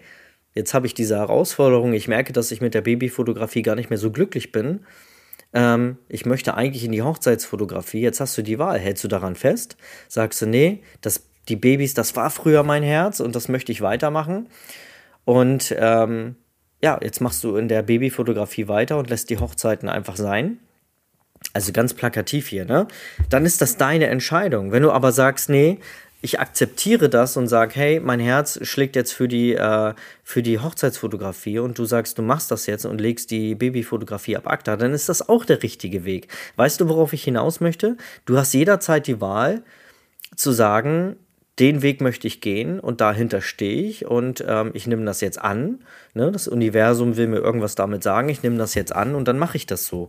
jetzt 0.55 0.75
habe 0.75 0.87
ich 0.89 0.95
diese 0.95 1.17
Herausforderung. 1.17 1.93
Ich 1.93 2.09
merke, 2.09 2.33
dass 2.33 2.51
ich 2.51 2.61
mit 2.61 2.75
der 2.75 2.83
Babyfotografie 2.83 3.63
gar 3.63 3.77
nicht 3.77 3.91
mehr 3.91 3.99
so 3.99 4.11
glücklich 4.11 4.51
bin 4.51 4.81
ähm, 5.57 5.97
ich 6.09 6.27
möchte 6.27 6.55
eigentlich 6.55 6.85
in 6.85 6.93
die 6.93 7.03
Hochzeitsfotografie, 7.03 8.03
jetzt 8.03 8.21
hast 8.21 8.37
du 8.37 8.43
die 8.43 8.59
Wahl, 8.59 8.79
hältst 8.79 9.03
du 9.03 9.09
daran 9.09 9.35
fest, 9.35 9.79
sagst 10.07 10.43
du, 10.43 10.47
nee, 10.47 10.83
das, 11.01 11.29
die 11.49 11.57
Babys, 11.57 11.95
das 11.95 12.15
war 12.15 12.29
früher 12.29 12.63
mein 12.63 12.83
Herz 12.83 13.21
und 13.21 13.35
das 13.35 13.49
möchte 13.49 13.73
ich 13.73 13.81
weitermachen. 13.81 14.49
Und 15.25 15.75
ähm, 15.79 16.37
ja, 16.83 17.01
jetzt 17.03 17.21
machst 17.21 17.43
du 17.43 17.57
in 17.57 17.69
der 17.69 17.83
Babyfotografie 17.83 18.69
weiter 18.69 18.99
und 18.99 19.09
lässt 19.09 19.31
die 19.31 19.39
Hochzeiten 19.39 19.89
einfach 19.89 20.17
sein. 20.17 20.59
Also 21.55 21.73
ganz 21.73 21.95
plakativ 21.95 22.49
hier, 22.49 22.67
ne? 22.67 22.87
Dann 23.31 23.47
ist 23.47 23.63
das 23.63 23.79
deine 23.79 24.09
Entscheidung. 24.09 24.73
Wenn 24.73 24.83
du 24.83 24.93
aber 24.93 25.11
sagst, 25.11 25.49
nee, 25.49 25.79
ich 26.23 26.41
akzeptiere 26.41 27.09
das 27.09 27.37
und 27.37 27.47
sage, 27.47 27.75
hey, 27.75 28.01
mein 28.01 28.21
Herz 28.21 28.59
schlägt 28.63 28.97
jetzt 28.97 29.13
für 29.13 29.29
die, 29.29 29.55
äh, 29.55 29.95
für 30.25 30.43
die 30.43 30.59
Hochzeitsfotografie 30.59 31.59
und 31.59 31.79
du 31.79 31.85
sagst, 31.85 32.19
du 32.19 32.23
machst 32.23 32.51
das 32.51 32.67
jetzt 32.67 32.87
und 32.87 33.01
legst 33.01 33.31
die 33.31 33.55
Babyfotografie 33.55 34.37
ab 34.37 34.51
ACTA, 34.51 34.77
dann 34.77 34.93
ist 34.93 35.09
das 35.09 35.29
auch 35.29 35.45
der 35.45 35.63
richtige 35.63 36.05
Weg. 36.05 36.29
Weißt 36.57 36.81
du, 36.81 36.89
worauf 36.89 37.13
ich 37.13 37.25
hinaus 37.25 37.61
möchte? 37.61 37.97
Du 38.25 38.39
hast 38.39 38.55
jederzeit 38.55 39.07
die 39.07 39.21
Wahl 39.21 39.63
zu 40.35 40.53
sagen, 40.53 41.17
den 41.59 41.81
Weg 41.83 42.01
möchte 42.01 42.27
ich 42.27 42.41
gehen 42.41 42.81
und 42.81 43.01
dahinter 43.01 43.41
stehe 43.41 43.83
ich 43.83 44.05
und 44.07 44.45
ähm, 44.47 44.71
ich 44.75 44.87
nehme 44.87 45.05
das 45.05 45.21
jetzt 45.21 45.41
an. 45.41 45.85
Ne? 46.13 46.33
Das 46.33 46.49
Universum 46.49 47.17
will 47.17 47.29
mir 47.29 47.39
irgendwas 47.39 47.75
damit 47.75 48.03
sagen, 48.03 48.29
ich 48.29 48.43
nehme 48.43 48.59
das 48.59 48.75
jetzt 48.75 48.95
an 48.95 49.15
und 49.15 49.29
dann 49.29 49.39
mache 49.39 49.57
ich 49.57 49.67
das 49.67 49.87
so. 49.87 50.09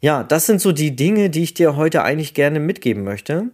Ja, 0.00 0.24
das 0.24 0.46
sind 0.46 0.60
so 0.60 0.72
die 0.72 0.96
Dinge, 0.96 1.30
die 1.30 1.42
ich 1.42 1.54
dir 1.54 1.76
heute 1.76 2.02
eigentlich 2.02 2.34
gerne 2.34 2.60
mitgeben 2.60 3.04
möchte 3.04 3.50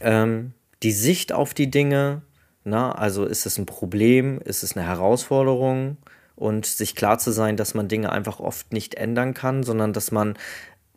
ähm, 0.00 0.52
die 0.82 0.92
Sicht 0.92 1.32
auf 1.32 1.54
die 1.54 1.70
Dinge. 1.70 2.22
Na, 2.64 2.92
also 2.92 3.24
ist 3.26 3.44
es 3.44 3.58
ein 3.58 3.66
Problem, 3.66 4.40
ist 4.42 4.62
es 4.62 4.76
eine 4.76 4.86
Herausforderung 4.86 5.98
und 6.34 6.66
sich 6.66 6.96
klar 6.96 7.18
zu 7.18 7.30
sein, 7.30 7.56
dass 7.56 7.74
man 7.74 7.88
Dinge 7.88 8.10
einfach 8.10 8.40
oft 8.40 8.72
nicht 8.72 8.94
ändern 8.94 9.34
kann, 9.34 9.62
sondern 9.62 9.92
dass 9.92 10.10
man 10.12 10.34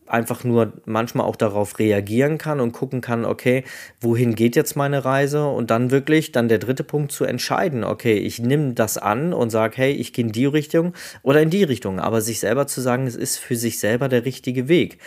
einfach 0.08 0.44
nur 0.44 0.74
manchmal 0.86 1.26
auch 1.26 1.36
darauf 1.36 1.80
reagieren 1.80 2.38
kann 2.38 2.60
und 2.60 2.72
gucken 2.72 3.02
kann, 3.02 3.26
okay, 3.26 3.64
wohin 4.00 4.36
geht 4.36 4.56
jetzt 4.56 4.76
meine 4.76 5.06
Reise 5.06 5.46
und 5.48 5.70
dann 5.70 5.92
wirklich 5.92 6.32
dann 6.32 6.48
der 6.48 6.60
dritte 6.60 6.84
Punkt 6.84 7.12
zu 7.12 7.26
entscheiden, 7.26 7.84
okay, 7.84 8.18
ich 8.18 8.40
nehme 8.40 8.74
das 8.74 8.98
an 8.98 9.34
und 9.34 9.50
sage, 9.50 9.78
hey, 9.78 9.92
ich 9.92 10.14
gehe 10.14 10.26
in 10.26 10.32
die 10.32 10.46
Richtung 10.46 10.94
oder 11.24 11.42
in 11.42 11.50
die 11.50 11.64
Richtung, 11.64 12.00
aber 12.00 12.22
sich 12.22 12.40
selber 12.40 12.68
zu 12.68 12.82
sagen, 12.82 13.06
es 13.08 13.16
ist 13.16 13.38
für 13.38 13.56
sich 13.56 13.80
selber 13.80 14.08
der 14.10 14.26
richtige 14.26 14.68
Weg. 14.68 15.00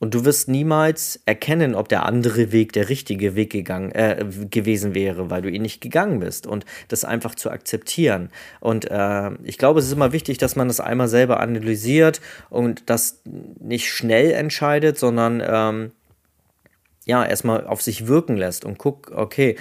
Und 0.00 0.14
du 0.14 0.24
wirst 0.24 0.48
niemals 0.48 1.20
erkennen, 1.26 1.74
ob 1.74 1.88
der 1.88 2.06
andere 2.06 2.52
Weg 2.52 2.72
der 2.72 2.88
richtige 2.88 3.34
Weg 3.34 3.50
gegangen, 3.50 3.90
äh, 3.92 4.24
gewesen 4.48 4.94
wäre, 4.94 5.28
weil 5.28 5.42
du 5.42 5.50
ihn 5.50 5.62
nicht 5.62 5.80
gegangen 5.80 6.20
bist. 6.20 6.46
Und 6.46 6.64
das 6.86 7.04
einfach 7.04 7.34
zu 7.34 7.50
akzeptieren. 7.50 8.30
Und 8.60 8.88
äh, 8.90 9.30
ich 9.42 9.58
glaube, 9.58 9.80
es 9.80 9.86
ist 9.86 9.92
immer 9.92 10.12
wichtig, 10.12 10.38
dass 10.38 10.54
man 10.54 10.68
das 10.68 10.78
einmal 10.78 11.08
selber 11.08 11.40
analysiert 11.40 12.20
und 12.48 12.88
das 12.88 13.22
nicht 13.24 13.90
schnell 13.90 14.30
entscheidet, 14.30 14.98
sondern 14.98 15.42
ähm, 15.44 15.92
ja, 17.04 17.24
erstmal 17.24 17.66
auf 17.66 17.82
sich 17.82 18.06
wirken 18.06 18.36
lässt 18.36 18.64
und 18.64 18.78
guckt, 18.78 19.10
okay, 19.10 19.56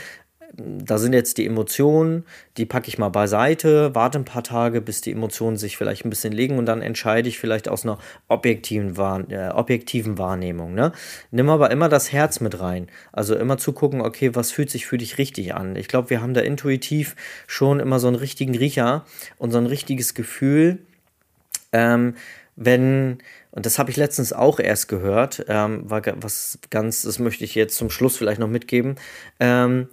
da 0.57 0.97
sind 0.97 1.13
jetzt 1.13 1.37
die 1.37 1.45
Emotionen, 1.45 2.25
die 2.57 2.65
packe 2.65 2.87
ich 2.87 2.97
mal 2.97 3.09
beiseite, 3.09 3.93
warte 3.93 4.17
ein 4.17 4.25
paar 4.25 4.43
Tage, 4.43 4.81
bis 4.81 5.01
die 5.01 5.11
Emotionen 5.11 5.55
sich 5.55 5.77
vielleicht 5.77 6.03
ein 6.03 6.09
bisschen 6.09 6.33
legen 6.33 6.57
und 6.57 6.65
dann 6.65 6.81
entscheide 6.81 7.29
ich 7.29 7.37
vielleicht 7.37 7.69
aus 7.69 7.83
einer 7.83 7.99
objektiven, 8.27 8.97
Wahr 8.97 9.23
äh, 9.29 9.49
objektiven 9.49 10.17
Wahrnehmung. 10.17 10.73
Ne? 10.73 10.93
Nimm 11.29 11.49
aber 11.49 11.69
immer 11.69 11.89
das 11.89 12.11
Herz 12.11 12.39
mit 12.39 12.59
rein. 12.59 12.87
Also 13.11 13.35
immer 13.35 13.57
zu 13.57 13.71
gucken, 13.71 14.01
okay, 14.01 14.33
was 14.33 14.51
fühlt 14.51 14.71
sich 14.71 14.87
für 14.87 14.97
dich 14.97 15.19
richtig 15.19 15.53
an. 15.53 15.75
Ich 15.75 15.87
glaube, 15.87 16.09
wir 16.09 16.21
haben 16.21 16.33
da 16.33 16.41
intuitiv 16.41 17.15
schon 17.45 17.79
immer 17.79 17.99
so 17.99 18.07
einen 18.07 18.15
richtigen 18.15 18.55
Riecher 18.55 19.05
und 19.37 19.51
so 19.51 19.59
ein 19.59 19.67
richtiges 19.67 20.15
Gefühl, 20.15 20.79
ähm, 21.71 22.15
wenn, 22.55 23.19
und 23.51 23.67
das 23.67 23.77
habe 23.77 23.91
ich 23.91 23.97
letztens 23.97 24.33
auch 24.33 24.59
erst 24.59 24.87
gehört, 24.87 25.45
ähm, 25.47 25.87
war 25.89 26.01
was 26.15 26.57
ganz, 26.71 27.03
das 27.03 27.19
möchte 27.19 27.43
ich 27.43 27.53
jetzt 27.53 27.77
zum 27.77 27.91
Schluss 27.91 28.17
vielleicht 28.17 28.39
noch 28.39 28.49
mitgeben, 28.49 28.95
ähm, 29.39 29.89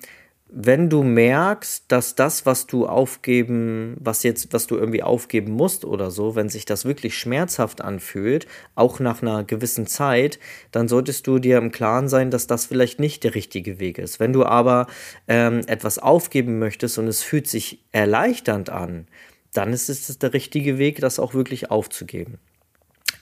wenn 0.56 0.88
du 0.88 1.02
merkst, 1.02 1.86
dass 1.88 2.14
das, 2.14 2.46
was 2.46 2.68
du 2.68 2.86
aufgeben, 2.86 3.96
was 3.98 4.22
jetzt, 4.22 4.52
was 4.52 4.68
du 4.68 4.76
irgendwie 4.76 5.02
aufgeben 5.02 5.52
musst 5.52 5.84
oder 5.84 6.12
so, 6.12 6.36
wenn 6.36 6.48
sich 6.48 6.64
das 6.64 6.84
wirklich 6.84 7.18
schmerzhaft 7.18 7.80
anfühlt, 7.80 8.46
auch 8.76 9.00
nach 9.00 9.20
einer 9.20 9.42
gewissen 9.42 9.88
Zeit, 9.88 10.38
dann 10.70 10.86
solltest 10.86 11.26
du 11.26 11.40
dir 11.40 11.58
im 11.58 11.72
Klaren 11.72 12.08
sein, 12.08 12.30
dass 12.30 12.46
das 12.46 12.66
vielleicht 12.66 13.00
nicht 13.00 13.24
der 13.24 13.34
richtige 13.34 13.80
Weg 13.80 13.98
ist. 13.98 14.20
Wenn 14.20 14.32
du 14.32 14.44
aber 14.44 14.86
ähm, 15.26 15.62
etwas 15.66 15.98
aufgeben 15.98 16.60
möchtest 16.60 16.98
und 16.98 17.08
es 17.08 17.24
fühlt 17.24 17.48
sich 17.48 17.82
erleichternd 17.90 18.70
an, 18.70 19.08
dann 19.52 19.72
ist 19.72 19.88
es 19.88 20.18
der 20.18 20.34
richtige 20.34 20.78
Weg, 20.78 21.00
das 21.00 21.18
auch 21.18 21.34
wirklich 21.34 21.72
aufzugeben. 21.72 22.38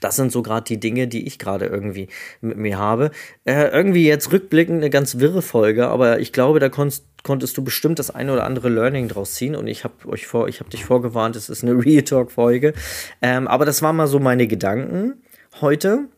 Das 0.03 0.15
sind 0.15 0.31
so 0.31 0.41
gerade 0.41 0.65
die 0.65 0.79
Dinge, 0.79 1.07
die 1.07 1.25
ich 1.25 1.39
gerade 1.39 1.65
irgendwie 1.65 2.07
mit 2.41 2.57
mir 2.57 2.77
habe. 2.77 3.11
Äh, 3.45 3.67
irgendwie 3.69 4.05
jetzt 4.05 4.31
rückblickend 4.31 4.77
eine 4.77 4.89
ganz 4.89 5.19
wirre 5.19 5.41
Folge, 5.41 5.87
aber 5.87 6.19
ich 6.19 6.33
glaube, 6.33 6.59
da 6.59 6.69
konntest, 6.69 7.05
konntest 7.23 7.57
du 7.57 7.63
bestimmt 7.63 7.99
das 7.99 8.11
eine 8.11 8.33
oder 8.33 8.43
andere 8.43 8.69
Learning 8.69 9.07
draus 9.07 9.35
ziehen 9.35 9.55
und 9.55 9.67
ich 9.67 9.83
habe 9.83 10.07
euch 10.07 10.27
vor, 10.27 10.49
ich 10.49 10.59
habe 10.59 10.69
dich 10.69 10.83
vorgewarnt, 10.85 11.35
es 11.35 11.49
ist 11.49 11.63
eine 11.63 11.73
Real 11.85 12.03
Talk 12.03 12.31
Folge. 12.31 12.73
Ähm, 13.21 13.47
aber 13.47 13.65
das 13.65 13.81
waren 13.81 13.95
mal 13.95 14.07
so 14.07 14.19
meine 14.19 14.47
Gedanken 14.47 15.21
heute 15.61 16.09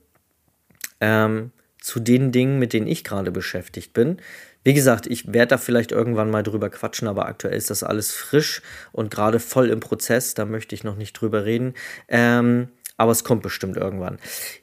ähm, 1.00 1.52
zu 1.80 2.00
den 2.00 2.32
Dingen, 2.32 2.58
mit 2.58 2.74
denen 2.74 2.88
ich 2.88 3.04
gerade 3.04 3.32
beschäftigt 3.32 3.93
bin. 3.93 4.17
Wie 4.63 4.74
gesagt, 4.74 5.06
ich 5.06 5.32
werde 5.32 5.50
da 5.50 5.58
vielleicht 5.60 5.91
irgendwann 5.91 6.32
mal 6.32 6.41
drüber 6.41 6.71
quatschen, 6.71 7.08
aber 7.08 7.28
aktuell 7.28 7.56
ist 7.56 7.69
das 7.69 7.84
alles 7.84 8.12
frisch 8.13 8.63
und 8.91 9.12
gerade 9.12 9.39
voll 9.39 9.69
im 9.69 9.80
Prozess. 9.80 10.34
Da 10.34 10.45
möchte 10.45 10.74
ich 10.74 10.84
noch 10.84 10.95
nicht 10.95 11.13
drüber 11.13 11.45
reden. 11.45 11.76
Ähm, 12.08 12.69
aber 12.98 13.12
es 13.12 13.24
kommt 13.24 13.44
bestimmt 13.44 13.78
irgendwann. 13.78 14.18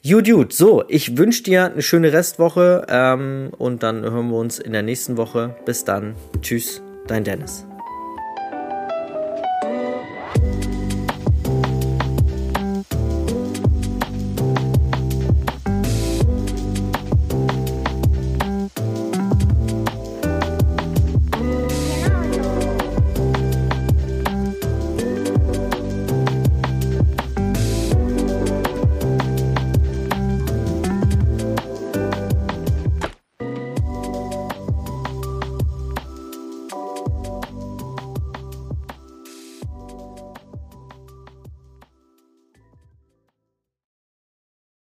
Gut, 0.07 0.25
gut. 0.25 0.53
So, 0.53 0.83
ich 0.87 1.17
wünsche 1.17 1.43
dir 1.43 1.65
eine 1.65 1.81
schöne 1.81 2.13
Restwoche 2.13 2.85
ähm, 2.89 3.51
und 3.57 3.83
dann 3.83 4.01
hören 4.01 4.29
wir 4.29 4.37
uns 4.37 4.59
in 4.59 4.73
der 4.73 4.83
nächsten 4.83 5.17
Woche. 5.17 5.55
Bis 5.65 5.83
dann. 5.83 6.15
Tschüss, 6.41 6.81
dein 7.07 7.23
Dennis. 7.23 7.65